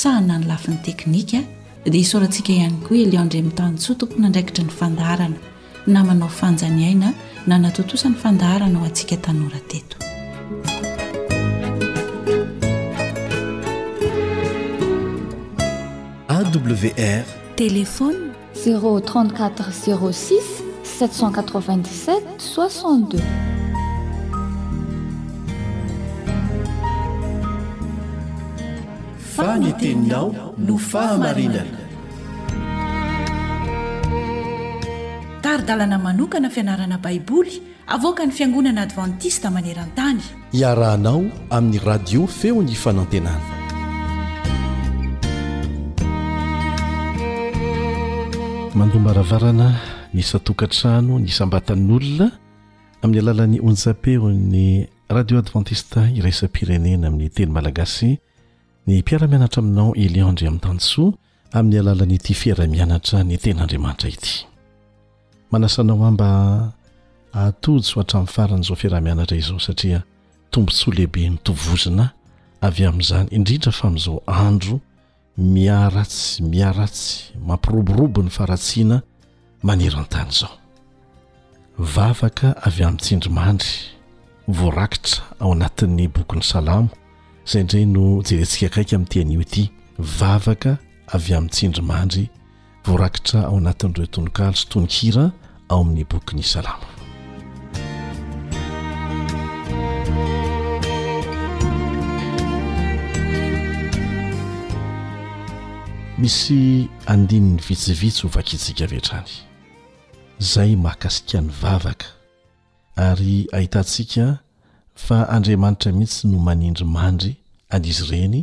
sahana 0.03 0.37
ny 0.41 0.47
lafiny 0.53 0.79
teknika 0.89 1.41
dia 1.93 2.03
isaorantsika 2.07 2.51
ihany 2.59 2.77
ko 2.87 2.91
leondritantso 3.15 3.91
tompona 4.01 4.27
andraikitry 4.33 4.67
ny 4.69 4.75
fandarana 4.83 5.52
na 5.87 6.05
manao 6.05 6.29
fanjaniaina 6.29 7.13
na 7.47 7.57
natotosan'ny 7.59 8.17
fandaharanao 8.23 8.85
antsika 8.89 9.17
tanora 9.25 9.61
teto 9.73 9.97
awr 16.37 17.27
telefony 17.63 18.23
034 18.65 19.65
06 19.77 20.51
787 20.99 22.39
62 22.57 23.21
fanyteninao 29.37 30.29
no 30.67 30.75
fahamarinana 30.91 31.82
dalana 35.63 35.99
manokana 35.99 36.51
fianarana 36.51 36.99
baiboly 36.99 37.63
avoka 37.87 38.27
ny 38.27 38.33
fiangonana 38.33 38.83
adventista 38.83 39.51
manerantany 39.51 40.21
iarahanao 40.53 41.23
amin'ny 41.51 41.79
radio 41.85 42.27
feony 42.27 42.75
fanao 42.75 43.03
antenana 43.03 43.43
mandombaravarana 48.79 49.69
nysatokantrano 50.15 51.19
ny 51.19 51.31
sambatan'olona 51.39 52.27
amin'ny 53.03 53.19
alalan'ny 53.23 53.59
onjapeo'ny 53.69 54.87
radio 55.17 55.39
adventista 55.39 56.01
irasa 56.19 56.49
pirenena 56.49 57.07
amin'ny 57.09 57.29
teny 57.37 57.51
malagasy 57.57 58.11
ny 58.87 58.99
mpiaramianatra 59.03 59.59
aminao 59.63 59.95
eliandry 59.95 60.47
amin'ny 60.47 60.63
tanysoa 60.67 61.13
amin'ny 61.53 61.79
alalanytifiaramianatra 61.83 63.19
ny 63.29 63.39
ten'andriamanitra 63.39 64.09
ity 64.11 64.52
manasanao 65.53 66.05
a 66.07 66.11
mba 66.11 66.73
atody 67.33 67.79
ah, 67.79 67.83
so 67.89 68.01
hatramin'ny 68.01 68.27
faran'izao 68.33 68.77
fiarahamianatra 68.77 69.37
izao 69.37 69.61
satria 69.61 70.03
tombontsoa 70.51 70.95
lehibe 70.95 71.29
nitovozina 71.29 72.11
avy 72.61 72.85
amin'izany 72.87 73.27
indrindra 73.31 73.73
fa 73.73 73.91
mi'izao 73.91 74.23
andro 74.27 74.81
miaratsy 75.37 76.43
miaratsy 76.43 77.33
mampiroborobo 77.47 78.23
ny 78.23 78.31
faratsiana 78.31 79.03
manerantany 79.63 80.29
izao 80.31 80.51
vavaka 81.79 82.55
avy 82.63 82.85
amin'nytsindrymandry 82.85 83.97
voarakitra 84.49 85.21
ao 85.41 85.53
anatin'ny 85.53 86.09
bokyn'ny 86.09 86.43
salamo 86.45 86.89
zay 87.53 87.61
indray 87.61 87.87
no 87.87 88.23
jerentsika 88.23 88.67
akaika 88.67 88.99
min'nteanyio 88.99 89.41
ity 89.43 89.71
vavaka 90.19 90.79
avy 91.07 91.35
amin'nytsindrymandry 91.35 92.29
voarakitra 92.87 93.41
ao 93.47 93.57
anatin'n'ireo 93.57 94.07
toninkalo 94.07 94.57
sy 94.57 94.67
tonykira 94.69 95.33
ao 95.73 95.81
amin'ny 95.81 96.05
bokyny 96.05 96.43
salama 96.43 96.87
misy 106.19 106.89
andininy 107.07 107.61
vitsivitsy 107.69 108.23
ho 108.23 108.29
vakitsika 108.37 108.85
vehtrany 108.93 109.33
izay 110.43 110.73
makasikany 110.87 111.49
vavaka 111.63 112.07
ary 113.07 113.37
ahitantsika 113.57 114.27
fa 115.05 115.19
andriamanitra 115.37 115.89
mihitsy 115.97 116.23
no 116.33 116.39
manindry 116.49 116.87
mandry 116.97 117.33
an'izy 117.75 118.03
ireny 118.07 118.41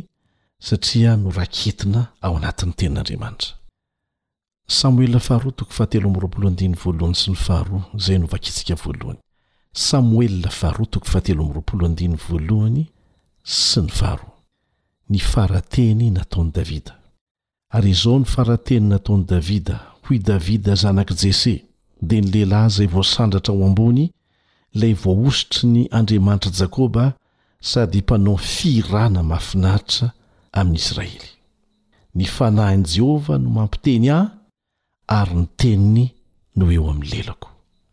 satria 0.66 1.10
no 1.22 1.28
raketina 1.40 2.00
ao 2.24 2.32
anatin'ny 2.36 2.72
tenin'andriamanitra 2.78 3.59
samoelylafaharoa 4.72 5.52
toko 5.52 5.72
fahateloamoroapoloandiny 5.72 6.76
voalohany 6.82 7.14
sy 7.14 7.30
ny 7.30 7.36
faharo 7.38 7.80
zay 7.94 8.18
novakiitsika 8.18 8.74
voalohany 8.76 9.18
samoely 9.72 10.40
lafaharo 10.44 10.84
toko 10.86 11.06
fahatelo 11.06 11.42
amropolo 11.44 11.86
andiny 11.86 12.16
voalohany 12.28 12.84
sy 13.42 13.80
ny 13.82 13.88
faharoa 13.88 14.36
ny 15.10 15.18
farateny 15.18 16.10
nataon'y 16.10 16.52
davida 16.56 16.94
ary 17.70 17.90
izao 17.90 18.18
ny 18.18 18.24
farateny 18.24 18.88
nataon'y 18.92 19.24
davida 19.24 19.78
hoy 20.06 20.18
davida 20.18 20.74
zanak'i 20.74 21.14
jese 21.22 21.54
dia 22.02 22.20
nylehilahy 22.20 22.70
zay 22.70 22.86
voasandratra 22.86 23.54
ho 23.54 23.64
ambony 23.66 24.10
ilay 24.72 24.94
voaositry 24.94 25.68
ny 25.68 25.86
andriamanitra 25.90 26.50
jakoba 26.50 27.12
sady 27.60 27.98
mpanao 27.98 28.36
firana 28.36 29.22
mahafinaritra 29.22 30.10
amin'israely 30.52 31.28
ny 32.14 32.24
fanahin'i 32.24 32.82
jehovah 32.86 33.38
no 33.38 33.50
mampiteny 33.50 34.10
ahy 34.10 34.39
ary 35.18 35.34
ny 35.36 35.46
teniny 35.58 36.06
noh 36.56 36.72
eo 36.74 36.86
amin'ny 36.90 37.08
lelako 37.12 37.48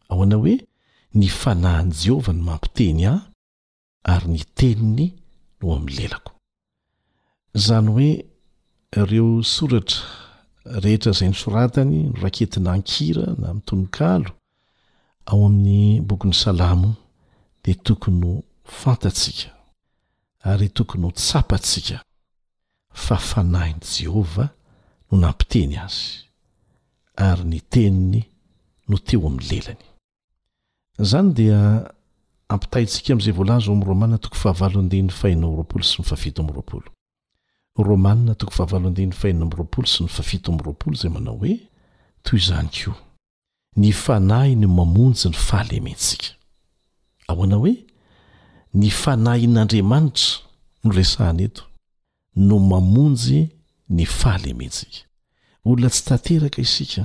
ao 0.10 0.22
ana 0.24 0.36
hoe 0.42 0.56
ny 1.18 1.28
fanahi 1.42 1.84
n' 1.88 1.96
jehovah 2.02 2.36
no 2.36 2.44
nampiteny 2.46 3.04
ah 3.14 3.20
ary 4.14 4.28
ny 4.34 4.42
teniny 4.60 5.06
no 5.60 5.64
o 5.68 5.72
amin'ny 5.78 5.96
lelako 5.98 6.32
zany 7.66 7.88
hoe 7.96 8.10
ireo 9.02 9.30
soratra 9.56 10.04
rehetra 10.84 11.12
izay 11.14 11.30
ny 11.32 11.38
soratany 11.44 11.98
no 12.08 12.20
raketina 12.24 12.70
ankira 12.76 13.26
na 13.42 13.48
mitononkalo 13.58 14.30
ao 15.30 15.40
amin'ny 15.46 16.02
bokyn'ny 16.08 16.36
salamo 16.44 16.90
dia 17.64 17.76
tokonyh 17.88 18.42
fantatsiaka 18.80 19.52
ary 20.50 20.70
tokony 20.78 21.04
ho 21.06 21.12
tsapatsika 21.12 21.98
fa 23.06 23.18
fanahi 23.30 23.74
ni 23.74 23.86
jehovah 23.96 24.50
no 25.10 25.14
nampiteny 25.24 25.78
azy 25.86 26.27
ary 27.18 27.44
ny 27.46 27.60
teniny 27.70 28.24
no 28.90 28.98
teo 28.98 29.26
amin'ny 29.28 29.50
lelany 29.58 29.82
izany 31.02 31.34
dia 31.34 31.60
ampitahyntsika 32.54 33.14
am'izay 33.14 33.34
volazo 33.34 33.68
aoami' 33.72 33.90
romanina 33.92 34.18
toko 34.24 34.38
fahavalo 34.44 34.78
andeh 34.84 35.02
ny 35.08 35.12
fahina 35.20 35.46
am'roapolo 35.50 35.84
sy 35.90 35.98
ny 36.00 36.06
fafito 36.10 36.40
amroapolo 36.42 36.88
romana 37.88 38.32
toko 38.40 38.52
fahavalo 38.58 38.88
andehny 38.92 39.14
fahina 39.22 39.42
amroapolo 39.48 39.88
sy 39.94 40.00
ny 40.06 40.10
fafito 40.16 40.48
amroapolo 40.54 40.96
zay 41.02 41.12
manao 41.16 41.38
hoe 41.42 41.56
toy 42.26 42.38
izany 42.42 42.70
ko 42.80 42.92
ny 43.82 43.92
fanahy 43.94 44.56
no 44.56 44.68
mamonjy 44.70 45.26
ny 45.28 45.42
fahalementsika 45.68 46.28
ao 47.28 47.44
ana 47.44 47.56
hoe 47.62 47.74
ny 48.80 48.90
fanahyn'andriamanitra 49.02 50.28
no 50.84 50.90
resahana 51.00 51.42
eto 51.50 51.64
no 52.36 52.58
mamonjy 52.72 53.40
ny 53.90 54.06
fahalementsika 54.06 55.07
olona 55.66 55.90
tsy 55.90 56.02
tanteraka 56.08 56.62
isika 56.62 57.04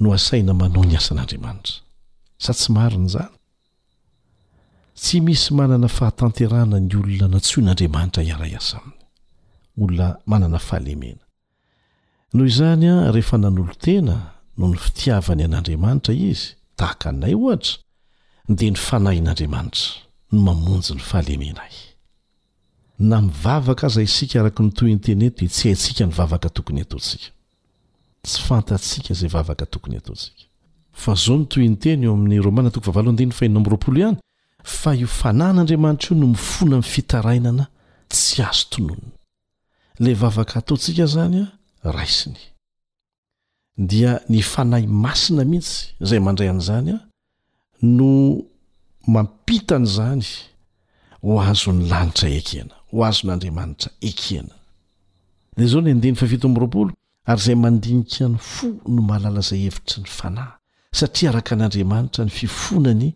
no 0.00 0.06
asaina 0.16 0.52
mano 0.60 0.80
ny 0.84 0.94
asan'andriamanitra 1.00 1.74
sa 2.44 2.52
tsy 2.58 2.70
marina 2.74 3.06
izany 3.08 3.34
tsy 5.02 5.16
misy 5.24 5.50
manana 5.58 5.88
fahatanterana 5.98 6.76
ny 6.86 6.92
olona 7.00 7.26
natsoi 7.32 7.62
n'andriamanitra 7.64 8.20
hiara 8.28 8.46
iasa 8.54 8.76
aminy 8.84 9.00
olona 9.82 10.06
manana 10.30 10.58
fahalemena 10.68 11.24
noho 12.34 12.46
izany 12.52 12.84
a 12.92 12.96
rehefa 13.14 13.36
nanolo-tena 13.42 14.16
no 14.58 14.64
ny 14.72 14.78
fitiavany 14.86 15.42
an'andriamanitra 15.44 16.12
izy 16.30 16.44
tahaka 16.78 17.06
ainay 17.10 17.34
ohatra 17.38 17.76
dia 18.58 18.70
ny 18.74 18.78
fanahyn'andriamanitra 18.88 19.84
no 20.32 20.38
mamonjy 20.46 20.92
ny 20.96 21.02
fahalemena 21.10 21.60
ay 21.66 21.74
na 22.98 23.22
mivavaka 23.22 23.86
aza 23.86 24.02
isika 24.02 24.40
araky 24.40 24.62
nytoy 24.62 24.94
nyteny 24.94 25.24
e 25.26 25.30
ty 25.30 25.46
tsy 25.48 25.62
haintsika 25.68 26.06
ny 26.06 26.12
vavaka 26.12 26.48
tokony 26.48 26.80
ataotsika 26.80 27.30
tsy 28.22 28.38
fantatsika 28.46 29.14
zay 29.14 29.28
vavaka 29.28 29.66
tokony 29.66 29.96
ataontsika 29.96 30.42
fa 30.92 31.14
zao 31.14 31.36
ny 31.38 31.44
toy 31.46 31.68
nyteny 31.68 32.04
eo 32.06 32.12
amin'ny 32.14 32.42
romantoa 32.42 33.32
inomrolo 33.42 33.98
ihany 33.98 34.18
fa 34.62 34.94
io 34.94 35.06
fanan'andriamanitra 35.06 36.14
io 36.16 36.20
no 36.24 36.26
mifona 36.26 36.76
nfitarainana 36.78 37.66
tsy 38.08 38.42
azo 38.42 38.66
tononona 38.70 39.10
la 39.98 40.14
vavaka 40.14 40.58
ataontsika 40.58 41.06
zany 41.06 41.34
a 41.42 41.48
raisiny 41.90 42.38
dia 43.76 44.20
ny 44.28 44.42
fanay 44.42 44.86
masina 44.86 45.44
mihitsy 45.44 45.92
izay 46.00 46.20
mandray 46.20 46.48
an'izany 46.50 46.90
a 46.92 47.00
no 47.82 48.38
mampitany 49.06 49.82
izany 49.84 50.24
ho 51.22 51.40
azony 51.42 51.88
lanitra 51.88 52.30
kena 52.40 52.83
ho 52.96 53.04
azon'andriamanitra 53.08 53.90
ekena 54.08 54.54
dia 55.56 55.66
zao 55.70 55.80
no 55.84 55.90
andeny 55.94 56.16
fafito 56.20 56.44
am'roapolo 56.50 56.92
ary 57.30 57.40
izay 57.42 57.56
mandinikany 57.64 58.36
fo 58.52 58.66
no 58.94 59.00
mahalala 59.08 59.40
izay 59.44 59.60
hevitry 59.66 59.98
ny 60.04 60.08
fanahy 60.18 60.52
satria 60.98 61.28
araka 61.32 61.52
an'andriamanitra 61.56 62.22
ny 62.26 62.30
fifonany 62.40 63.08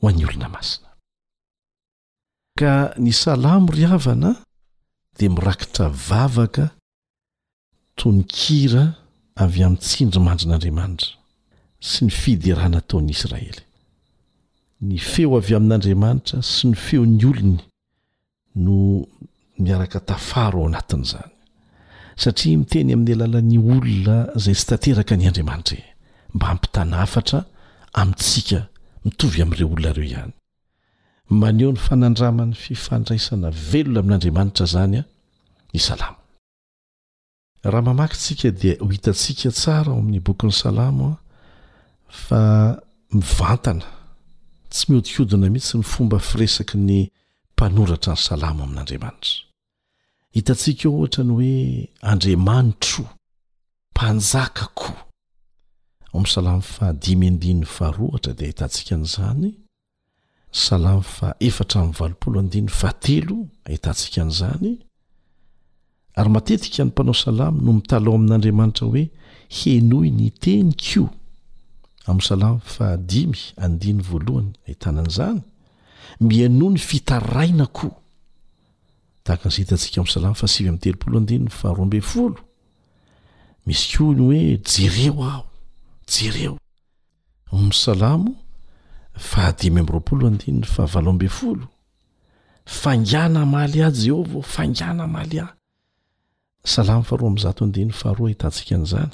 ho 0.00 0.04
an'ny 0.10 0.24
olona 0.28 0.48
masina 0.54 0.88
ka 2.60 2.72
ny 3.04 3.12
salamo 3.22 3.68
ry 3.76 3.84
havana 3.92 4.30
dia 5.18 5.30
mirakitra 5.36 5.86
vavaka 6.08 6.64
tonykira 8.00 8.84
avy 9.44 9.60
amin'ny 9.66 9.80
tsindry 9.84 10.20
mandrin'andriamanitra 10.28 11.10
sy 11.90 11.98
ny 12.06 12.12
fiderahna 12.20 12.78
ataon'y 12.82 13.12
israely 13.16 13.60
ny 14.88 14.96
feo 15.10 15.30
avy 15.40 15.54
amin'andriamanitra 15.60 16.38
sy 16.54 16.62
ny 16.70 16.76
feony 16.86 17.22
olony 17.30 17.60
no 18.54 19.04
miaraka 19.58 20.00
tafaro 20.00 20.60
ao 20.60 20.66
anatin' 20.68 21.04
zany 21.04 21.30
satria 22.16 22.58
miteny 22.58 22.92
amin'ny 22.92 23.12
alalan'ny 23.14 23.58
olona 23.58 24.16
zay 24.44 24.54
tsy 24.54 24.66
tateraka 24.70 25.14
ny 25.16 25.26
andriamanitra 25.28 25.76
e 25.78 25.84
mba 26.34 26.46
ampitanafatra 26.52 27.38
amintsika 28.00 28.58
mitovy 29.04 29.38
amin'ireo 29.42 29.66
olona 29.72 29.90
reo 29.96 30.04
ihany 30.12 30.32
maneo 31.40 31.70
ny 31.74 31.80
fanandramany 31.86 32.52
fifandraisana 32.64 33.48
velola 33.70 33.98
amin'andriamanitra 34.02 34.64
zany 34.74 34.96
a 35.00 35.04
ny 35.72 35.80
salamo 35.86 36.18
raha 37.70 37.82
mamakitsika 37.88 38.48
dia 38.60 38.74
ho 38.80 38.86
hitantsika 38.94 39.50
tsara 39.58 39.90
ao 39.92 39.98
amin'ny 40.02 40.20
bokyn'ny 40.26 40.52
salamo 40.62 41.06
a 41.12 41.18
fa 42.26 42.40
mivantana 43.14 43.86
tsy 44.72 44.82
mihodikodina 44.88 45.46
mihitsy 45.54 45.74
ny 45.78 45.84
fomba 45.92 46.16
firesaky 46.28 46.76
ny 46.88 47.00
mpanoratra 47.56 48.12
ny 48.14 48.18
salamo 48.26 48.62
amin'andriamanitra 48.64 49.40
hitantsika 50.36 50.84
o 50.88 50.92
ohatra 50.98 51.22
ny 51.28 51.32
hoe 51.36 51.54
andriamanitro 52.12 53.04
mpanjakako 53.92 54.92
om'y 56.16 56.26
salamo 56.34 56.60
fa 56.74 56.86
dimy 57.02 57.26
andiny 57.32 57.62
fahrohatra 57.76 58.32
dia 58.36 58.46
ahitantsika 58.46 58.92
an'izany 58.98 59.50
salamo 60.64 61.02
fa 61.14 61.28
efatra 61.48 61.78
min'ny 61.82 61.94
valopolo 61.98 62.36
andiny 62.44 62.68
fatelo 62.80 63.38
ahitantsika 63.66 64.18
an'izany 64.24 64.70
ary 66.18 66.30
matetika 66.36 66.80
ny 66.84 66.88
mpanao 66.90 67.14
salamy 67.24 67.58
no 67.64 67.72
mitalao 67.78 68.14
amin'andriamanitra 68.18 68.84
hoe 68.90 69.04
henoy 69.58 70.08
ny 70.18 70.26
tenyko 70.42 71.04
amin'ny 72.08 72.26
salamo 72.30 72.58
fa 72.74 72.86
dimy 73.10 73.38
andiny 73.64 74.00
voalohany 74.08 74.50
ahitanan'izany 74.66 75.40
miano 76.20 76.70
ny 76.72 76.78
fitaraina 76.80 77.66
koa 77.72 77.96
taakan'iza 79.26 79.62
hitantsika 79.62 80.00
m 80.04 80.10
salamo 80.10 80.34
fa 80.34 80.46
sivy 80.48 80.68
am 80.68 80.78
telopolo 80.78 81.18
adinn 81.20 81.46
faarombe 81.60 82.00
folo 82.02 82.40
misy 83.66 83.86
ko 83.96 84.12
ny 84.12 84.20
hoe 84.20 84.40
jereo 84.70 85.24
aho 85.24 85.46
jereo 86.12 86.52
m 87.52 87.72
salamo 87.72 88.34
fahadimy 89.16 89.80
amroapolo 89.80 90.30
din 90.30 90.62
fa 90.64 90.84
valombe 90.86 91.28
folo 91.28 91.66
fangana 92.66 93.44
maly 93.46 93.82
ah 93.84 93.90
jeovao 93.92 94.42
fangana 94.42 95.06
maly 95.06 95.38
a 95.40 95.46
salamo 96.64 97.02
faharoa 97.02 97.30
amzato 97.30 97.64
andinyy 97.64 97.92
faharoa 97.92 98.28
hitantsikan'zany 98.28 99.12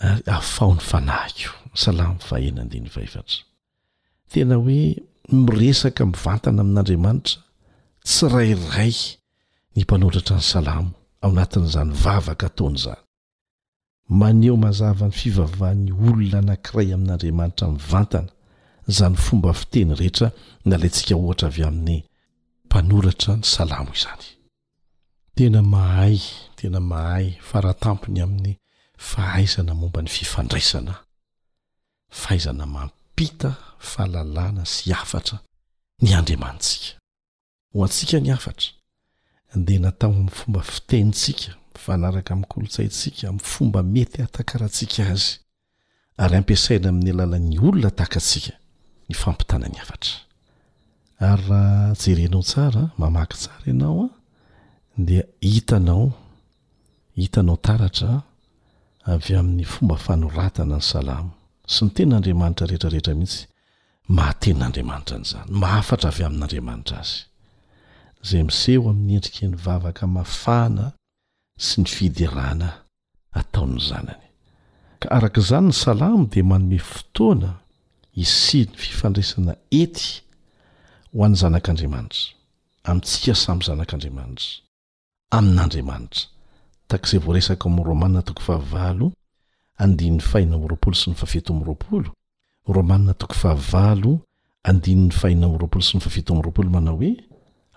ary 0.00 0.22
afao'ny 0.26 0.80
fanahiko 0.80 1.54
salamo 1.74 2.18
faenady 2.18 2.80
ta 2.90 3.22
tena 4.32 4.56
hoe 4.56 5.09
miresaka 5.38 6.04
mivantana 6.06 6.60
amin'andriamanitra 6.62 7.38
tsy 8.06 8.26
rayray 8.34 8.96
ny 9.74 9.82
mpanoratra 9.84 10.36
ny 10.38 10.42
salamo 10.52 10.90
ao 11.22 11.30
natin'izany 11.38 11.92
vavaka 12.04 12.46
ataona 12.50 12.78
izany 12.80 13.04
maneho 14.20 14.56
mazava 14.64 15.06
ny 15.10 15.14
fivavahan'ny 15.20 15.90
olona 16.04 16.40
nankiray 16.48 16.88
amin'andriamanitra 16.96 17.64
miivantana 17.72 18.30
zany 18.96 19.16
fomba 19.24 19.50
fiteny 19.60 19.92
rehetra 20.00 20.28
na 20.68 20.74
layntsika 20.80 21.14
ohatra 21.22 21.48
avy 21.50 21.62
amin'ny 21.70 21.96
mpanoratra 22.66 23.32
ny 23.38 23.44
salamo 23.54 23.92
izany 23.98 24.26
tena 25.36 25.60
mahay 25.72 26.16
tena 26.58 26.80
mahay 26.90 27.26
faratampony 27.48 28.18
amin'ny 28.26 28.52
fahaizana 29.10 29.72
momba 29.80 30.00
ny 30.02 30.10
fifandraisana 30.16 30.94
fahaizana 32.20 32.66
mampita 32.76 33.50
fahalalana 33.80 34.64
sy 34.64 34.92
afatra 34.92 35.38
ny 36.02 36.12
andriamantsika 36.14 36.98
ho 37.72 37.82
antsika 37.84 38.20
ny 38.20 38.30
afatra 38.32 38.70
dea 39.54 39.78
natao 39.80 40.12
fomba 40.32 40.62
fitaintsika 40.62 41.54
fanaraka 41.78 42.36
mi'kolotsaintsika 42.36 43.32
mi'y 43.32 43.44
fomba 43.44 43.82
mety 43.82 44.22
atankaratsika 44.22 45.02
azy 45.12 45.28
ary 46.16 46.36
ampiasaina 46.36 46.88
amin'ny 46.88 47.10
alalan'ny 47.14 47.58
olona 47.58 47.90
tahakatsika 47.90 48.52
ny 49.08 49.14
fampitana 49.16 49.66
ny 49.68 49.78
hafatra 49.78 50.12
ary 51.18 51.44
raha 51.48 51.94
jerenao 52.02 52.42
tsara 52.42 52.82
mamaky 52.98 53.36
tsara 53.36 53.64
ianao 53.66 54.04
a 54.08 54.10
dia 54.96 55.24
hitanao 55.40 56.12
hitanao 57.16 57.56
taratra 57.56 58.22
avy 59.06 59.34
amin'ny 59.40 59.64
fomba 59.64 59.96
fanoratana 59.96 60.76
ny 60.76 60.82
salamo 60.84 61.30
sy 61.66 61.84
ny 61.86 61.90
tena 61.94 62.16
andriamanitra 62.18 62.66
rehetrarehetra 62.68 63.14
mihitsy 63.14 63.49
mahatenin'andriamanitra 64.16 65.16
nyizany 65.18 65.46
maafatra 65.62 66.08
avy 66.12 66.22
amin'n'andriamanitra 66.28 66.96
azy 67.02 67.18
zay 68.28 68.40
miseho 68.48 68.86
amin'ny 68.92 69.12
endrika 69.16 69.46
ny 69.50 69.56
vavaka 69.64 70.04
mafahana 70.16 70.86
sy 71.66 71.74
ny 71.82 71.88
fiderana 71.96 72.68
ataon'ny 73.40 73.78
zanany 73.88 74.24
ka 75.00 75.06
arak'izany 75.16 75.66
ny 75.70 75.74
salamo 75.84 76.22
dia 76.32 76.44
manome 76.50 76.80
fotoana 76.92 77.50
isy 78.24 78.60
ny 78.66 78.74
fifandraisana 78.82 79.52
ety 79.82 80.06
ho 81.14 81.18
an'ny 81.26 81.36
zanak'andriamanitra 81.42 82.24
amitsia 82.90 83.34
samy 83.44 83.62
zanak'andriamanitra 83.68 84.48
amin'andriamanitra 85.38 86.24
takizay 86.90 87.20
vo 87.24 87.30
resaka 87.38 87.64
amn'ny 87.68 87.84
romanina 87.90 88.22
toko 88.28 88.42
faahavalo 88.48 89.06
andinn'ny 89.82 90.22
faina 90.30 90.52
ami'yroapolo 90.58 90.96
sy 91.00 91.06
ny 91.10 91.16
fafeto 91.22 91.54
am'roapolo 91.54 92.10
romanna 92.72 93.14
toko 93.14 93.34
fahahavalo 93.34 94.18
andinin'ny 94.68 95.12
fahina 95.14 95.46
min'nyroapolo 95.48 95.82
sy 95.84 95.96
ny 95.98 96.02
favito 96.04 96.32
amin'yroapolo 96.34 96.70
manao 96.70 96.96
hoe 97.00 97.14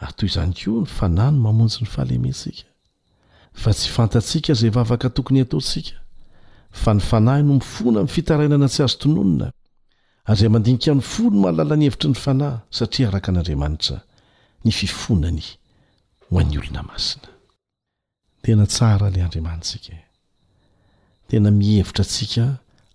atoy 0.05 0.27
ah, 0.27 0.31
izany 0.31 0.53
koa 0.57 0.79
ny 0.83 0.91
fanahy 0.99 1.31
no 1.33 1.41
mamonjy 1.47 1.83
ny 1.83 1.89
fahalementsika 1.95 2.65
fa 3.61 3.73
tsy 3.73 3.89
fantatsiaka 3.95 4.51
izay 4.55 4.69
vavaka 4.75 5.09
tokony 5.15 5.41
ataontsika 5.45 5.95
fa 6.81 6.91
ny 6.93 7.01
fanahy 7.09 7.43
no 7.47 7.53
mifona 7.59 7.99
n'ny 8.03 8.11
fitarainana 8.15 8.67
tsy 8.69 8.81
azo 8.85 8.97
tononona 9.03 9.47
ay 10.27 10.33
izay 10.35 10.49
mandinika 10.53 10.91
ny 10.95 11.01
fonono 11.09 11.39
mahalala 11.43 11.75
ny 11.77 11.85
hevitry 11.87 12.09
ny 12.13 12.17
fanahy 12.25 12.57
satria 12.77 13.05
araka 13.09 13.29
an'andriamanitra 13.31 13.97
ny 14.65 14.71
fifonany 14.79 15.43
ho 16.27 16.39
an'ny 16.41 16.57
olona 16.61 16.83
masina 16.89 17.29
tena 18.41 18.65
tsara 18.73 19.07
ilay 19.09 19.23
andriamansika 19.25 19.91
e. 19.97 20.01
tena 21.27 21.49
mihevitra 21.51 22.03
antsika 22.03 22.45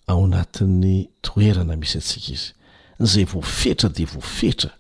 ao 0.09 0.25
anatin'ny 0.25 0.99
toerana 1.27 1.77
misy 1.77 1.99
atsika 2.01 2.31
izy 2.35 2.47
zay 3.11 3.25
voafetra 3.33 3.89
dia 3.97 4.07
voafetra 4.13 4.71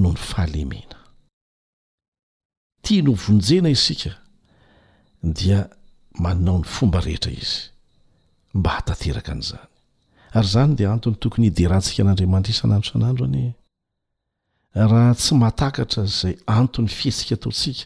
no 0.00 0.10
ny 0.14 0.18
fahalemena 0.28 0.96
tia 2.82 3.02
no 3.02 3.12
vonjena 3.24 3.68
isika 3.76 4.12
dia 5.22 5.66
manao 6.22 6.58
ny 6.58 6.64
fomba 6.64 7.00
rehetra 7.00 7.30
izy 7.32 7.60
mba 8.54 8.70
hatateraka 8.78 9.32
an'izany 9.32 9.68
ary 10.36 10.46
izany 10.48 10.74
dia 10.76 10.92
antony 10.92 11.16
tokony 11.16 11.46
iderantsika 11.52 12.02
an'andriamanitra 12.02 12.52
isan'andro 12.54 12.90
isan'andro 12.94 13.24
ani 13.28 13.42
e 14.82 14.84
raha 14.90 15.14
tsy 15.14 15.32
matakatra 15.44 16.02
zay 16.06 16.34
antony 16.60 16.88
fihetsika 16.88 17.34
ataontsika 17.36 17.84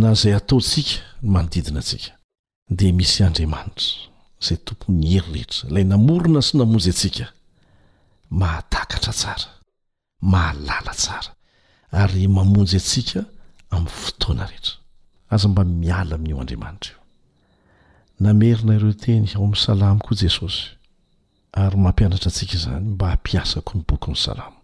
na 0.00 0.08
izay 0.16 0.34
ataontsika 0.36 0.92
ny 1.22 1.28
manodidina 1.34 1.80
antsika 1.80 2.10
dia 2.78 2.92
misy 2.92 3.22
andriamanitra 3.24 4.07
zay 4.44 4.56
tompo 4.64 4.92
'ny 4.92 5.06
hery 5.18 5.32
rehetra 5.32 5.66
lay 5.74 5.84
namorona 5.92 6.40
sy 6.42 6.54
namonjy 6.58 6.90
atsika 6.94 7.26
mahatakatra 8.40 9.12
tsara 9.18 9.48
mahalala 10.32 10.92
tsara 11.02 11.30
ary 12.00 12.24
mamonjy 12.36 12.76
atsika 12.82 13.20
amin'ny 13.74 13.96
fotoana 14.02 14.44
rehetra 14.50 14.74
aza 15.32 15.46
mba 15.50 15.62
miala 15.80 16.14
min'io 16.18 16.38
andriamanitra 16.42 16.94
io 16.94 17.00
namerina 18.22 18.72
ireo 18.76 18.94
teny 19.04 19.26
ao 19.34 19.44
amin'ny 19.44 19.62
salamo 19.66 20.00
ko 20.06 20.10
jesosy 20.22 20.60
ary 21.62 21.76
mampianatra 21.84 22.28
atsika 22.30 22.54
izany 22.58 22.84
mba 22.94 23.04
hampiasako 23.12 23.70
ny 23.76 23.82
boky 23.88 24.04
omin'n 24.08 24.24
salamo 24.26 24.58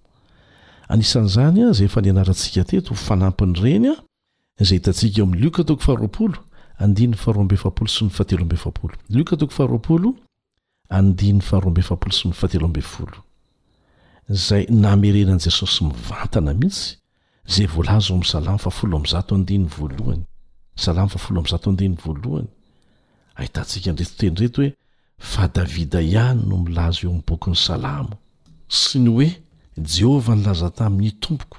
anisan'izany 0.92 1.58
a 1.66 1.74
zay 1.78 1.86
efa 1.88 2.00
ny 2.02 2.08
anarantsika 2.12 2.60
teto 2.70 2.90
h 2.94 3.00
fanampiny 3.08 3.52
ireny 3.60 3.86
a 3.90 4.62
zay 4.66 4.76
hitantsika 4.78 5.16
eo 5.18 5.24
amin'ny 5.26 5.40
lioka 5.42 5.60
toko 5.68 5.82
faharoapolo 5.86 6.38
zay 14.30 14.64
namerenan'i 14.70 15.38
jesosy 15.38 15.84
mivantana 15.84 16.54
mihisy 16.62 16.94
zay 17.54 17.66
voalaza 17.74 18.10
oam' 18.14 18.24
salamo 18.34 18.58
salamo 20.76 21.08
fazao 21.08 21.72
dny 21.76 21.96
voalohany 22.04 22.48
ahitantsika 23.36 23.92
ndretotenidreto 23.92 24.60
hoe 24.62 24.70
fa 25.18 25.48
davida 25.54 25.98
ihany 26.10 26.40
no 26.48 26.56
milazo 26.64 27.00
eo 27.06 27.12
am' 27.14 27.22
bokiny 27.28 27.56
salamo 27.68 28.14
sy 28.80 28.96
ny 28.98 29.08
hoe 29.12 29.28
jehovah 29.94 30.36
nylaza 30.36 30.68
tami'ny 30.78 31.12
tompoko 31.22 31.56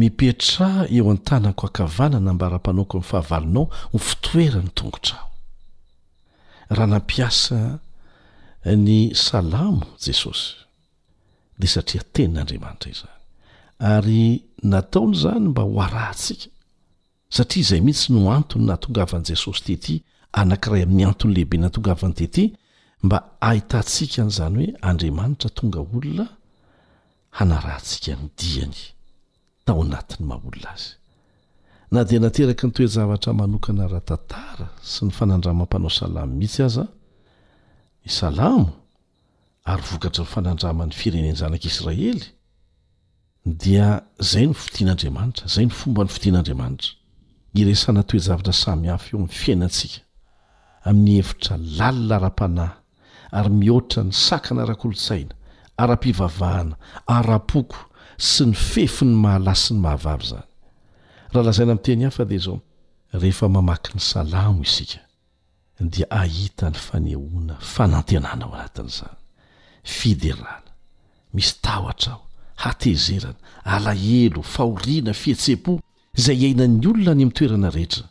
mipetraha 0.00 0.82
eo 0.96 1.06
an-tanako 1.14 1.64
akavanana 1.70 2.20
nambara-panoko 2.26 2.92
amn'ny 2.96 3.08
fahavalonao 3.10 3.64
ho 3.92 3.98
fitoerany 4.08 4.70
tongotrao 4.78 5.24
raha 6.76 6.88
nampiasa 6.92 7.58
ny 8.86 8.96
salamo 9.26 9.82
jesosy 10.04 10.48
de 11.60 11.66
satria 11.72 12.02
tenin'andriamanitra 12.14 12.88
izany 12.94 13.16
ary 13.94 14.24
nataolo 14.72 15.12
zany 15.22 15.44
mba 15.52 15.62
ho 15.66 15.74
arahntsika 15.86 16.46
satria 17.36 17.60
izay 17.64 17.80
mihitsy 17.86 18.06
no 18.14 18.20
antony 18.38 18.62
nahatongavan'i 18.68 19.26
jesosy 19.32 19.62
tety 19.72 19.94
anank'iray 20.40 20.82
amin'ny 20.86 21.04
antony 21.10 21.32
lehibe 21.34 21.56
nahatongavany 21.60 22.14
tety 22.20 22.44
mba 23.04 23.18
ahitantsika 23.48 24.20
n'izany 24.24 24.56
hoe 24.60 24.68
andriamanitra 24.90 25.48
tonga 25.56 25.78
olona 25.94 26.26
hanarantsika 27.38 28.10
ny 28.20 28.24
diany 28.40 28.80
tao 29.66 29.82
anatiny 29.82 30.26
maolna 30.30 30.70
azy 30.74 30.92
na 31.90 32.04
dia 32.04 32.20
nateraky 32.20 32.66
ny 32.66 32.72
toejavatra 32.72 33.32
manokana 33.40 33.84
ra 33.92 34.00
tantara 34.08 34.66
sy 34.90 35.00
ny 35.06 35.12
fanandramam-panao 35.18 35.90
salamy 36.00 36.34
mihitsy 36.38 36.62
azaa 36.66 36.88
i 38.06 38.08
salamo 38.18 38.68
ary 39.70 39.82
vokatra 39.90 40.22
ny 40.24 40.30
fanandrama 40.34 40.82
ny 40.86 40.92
fireneny 40.98 41.36
zanak'israely 41.42 42.22
dia 43.62 43.88
zay 44.30 44.46
ny 44.46 44.54
fitian'andriamanitra 44.62 45.46
zay 45.54 45.64
ny 45.68 45.72
fomba 45.78 46.00
ny 46.04 46.10
fitian'andriamanitra 46.14 46.90
iresana 47.60 48.02
toejavatra 48.10 48.52
samy 48.62 48.86
hafa 48.92 49.06
eo 49.16 49.18
ami'ny 49.18 49.34
fiainatsika 49.40 49.98
amin'ny 50.88 51.12
hevitra 51.18 51.54
lalina 51.78 52.16
ra-panahy 52.24 52.74
ary 53.38 53.50
mihoatra 53.60 54.00
ny 54.08 54.12
sakana 54.26 54.62
ra-kolotsaina 54.70 55.32
ara-pivavahana 55.82 56.76
arapoko 57.16 57.78
sy 58.18 58.46
ny 58.48 58.54
fefo 58.56 59.04
ny 59.04 59.14
mahalasy 59.16 59.74
ny 59.74 59.80
mahavavy 59.84 60.26
zany 60.32 60.42
raha 61.34 61.42
lazaina 61.44 61.72
ami' 61.76 61.82
teny 61.84 62.06
ahfa 62.08 62.24
dia 62.24 62.38
zao 62.44 62.60
rehefa 63.12 63.48
mamaky 63.48 63.92
ny 63.96 64.00
salamo 64.00 64.62
isika 64.64 65.00
dia 65.80 66.08
ahita 66.10 66.70
ny 66.70 66.78
fanehoana 66.80 67.56
fanantenana 67.60 68.44
ao 68.48 68.54
anatin' 68.56 68.86
izany 68.86 69.16
fiderala 69.84 70.62
misy 71.32 71.54
tahoatra 71.62 72.12
aho 72.16 72.22
hatezerana 72.56 73.36
alahelo 73.64 74.42
faoriana 74.42 75.12
fihetse-po 75.12 75.80
izay 76.16 76.40
iainany 76.44 76.80
olona 76.88 77.14
ny 77.14 77.24
mitoerana 77.28 77.70
rehetra 77.70 78.08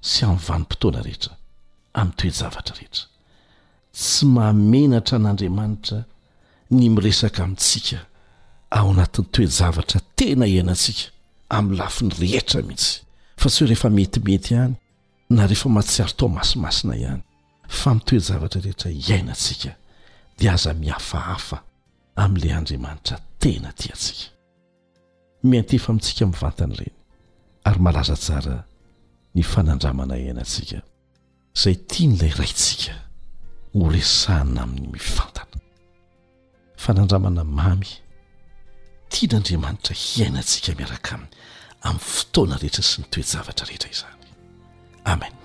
sy 0.00 0.22
amin'ny 0.24 0.44
vanimpotoana 0.46 1.02
rehetra 1.02 1.32
amin'ny 1.98 2.16
toezavatra 2.16 2.74
rehetra 2.78 3.04
tsy 3.94 4.24
mamenatra 4.26 5.18
n'andriamanitra 5.18 5.98
ny 6.76 6.86
miresaka 6.94 7.42
amintsika 7.44 7.98
ao 8.72 8.90
anatin'ny 8.94 9.28
toejavatra 9.34 10.00
tena 10.16 10.44
ihainantsika 10.48 11.04
amin'ny 11.56 11.76
lafi 11.80 12.06
ny 12.06 12.14
rehetra 12.20 12.62
mihitsy 12.68 12.94
fa 13.40 13.48
tsy 13.50 13.60
hoe 13.64 13.68
rehefa 13.70 13.90
metimety 13.98 14.54
ihany 14.54 14.74
na 15.36 15.42
rehefa 15.50 15.68
matsiaro 15.76 16.14
tao 16.18 16.28
masimasina 16.38 16.94
ihany 17.02 17.22
fa 17.78 17.90
mitoejavatra 17.98 18.60
rehetra 18.64 18.88
iainantsika 19.08 19.70
dia 20.38 20.52
aza 20.56 20.72
mihafahafa 20.82 21.56
amin'ilay 22.24 22.54
andriamanitra 22.58 23.16
tena 23.42 23.70
ti 23.78 23.86
atsika 23.94 24.24
mianty 25.50 25.74
efa 25.78 25.88
amintsika 25.92 26.24
mivantana 26.30 26.74
ireny 26.82 26.96
ary 27.68 27.80
malaza 27.86 28.16
tsara 28.24 28.56
ny 29.36 29.42
fanandramana 29.52 30.14
ihainantsika 30.22 30.78
izay 31.56 31.76
tia 31.90 32.06
ny 32.08 32.14
ilay 32.16 32.32
raintsika 32.40 32.94
horesanna 33.78 34.60
amin'ny 34.64 34.88
mivantana 34.94 35.56
fanandramana 36.84 37.44
mamy 37.60 37.90
tianandriamanitra 39.12 39.94
hiainantsika 40.02 40.72
miaraka 40.78 41.12
ami'ny 41.14 41.88
amin'ny 41.90 42.02
fotoana 42.12 42.56
rehetra 42.62 42.84
sy 42.88 43.02
ny 43.04 43.08
toejavatra 43.12 43.68
rehetra 43.68 43.92
izany 43.92 44.28
amenaradi 45.12 45.40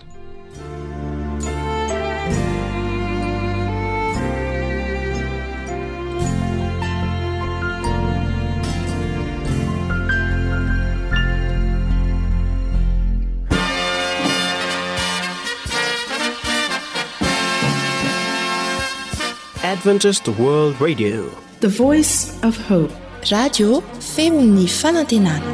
the 21.59 21.67
voice 21.67 22.37
of 22.43 22.55
hope 22.69 22.91
radio 23.25 23.81
femo 23.99 24.41
ny 24.41 24.67
fanantenana 24.67 25.45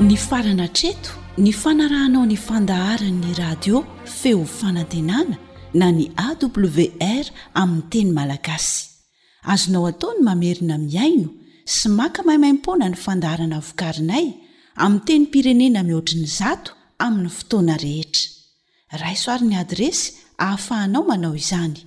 ny 0.00 0.16
farana 0.16 0.66
treto 0.72 1.12
ny 1.38 1.52
fanarahanao 1.52 2.24
ny 2.26 2.34
fandaharanyny 2.36 3.34
radio 3.38 3.84
feo 4.04 4.44
fanantenana 4.44 5.36
na 5.74 5.90
ny 5.92 6.08
awr 6.16 7.24
aminy 7.54 7.82
teny 7.90 8.10
malagasy 8.12 8.88
azonao 9.52 9.86
ataony 9.92 10.20
mamerina 10.24 10.78
miaino 10.78 11.28
sy 11.66 11.88
maka 11.88 12.22
maimaimpona 12.22 12.88
ny 12.88 12.96
fandaharana 12.96 13.60
vokarinay 13.60 14.34
ami 14.76 15.00
teny 15.04 15.26
pirenena 15.26 15.82
mihoatriny 15.82 16.26
zato 16.26 16.72
aminny 16.98 17.28
fotoana 17.28 17.76
rehetra 17.76 18.26
raisoariny 19.04 19.56
adresy 19.56 20.12
ahafahanao 20.38 21.04
manao 21.06 21.36
izany 21.36 21.86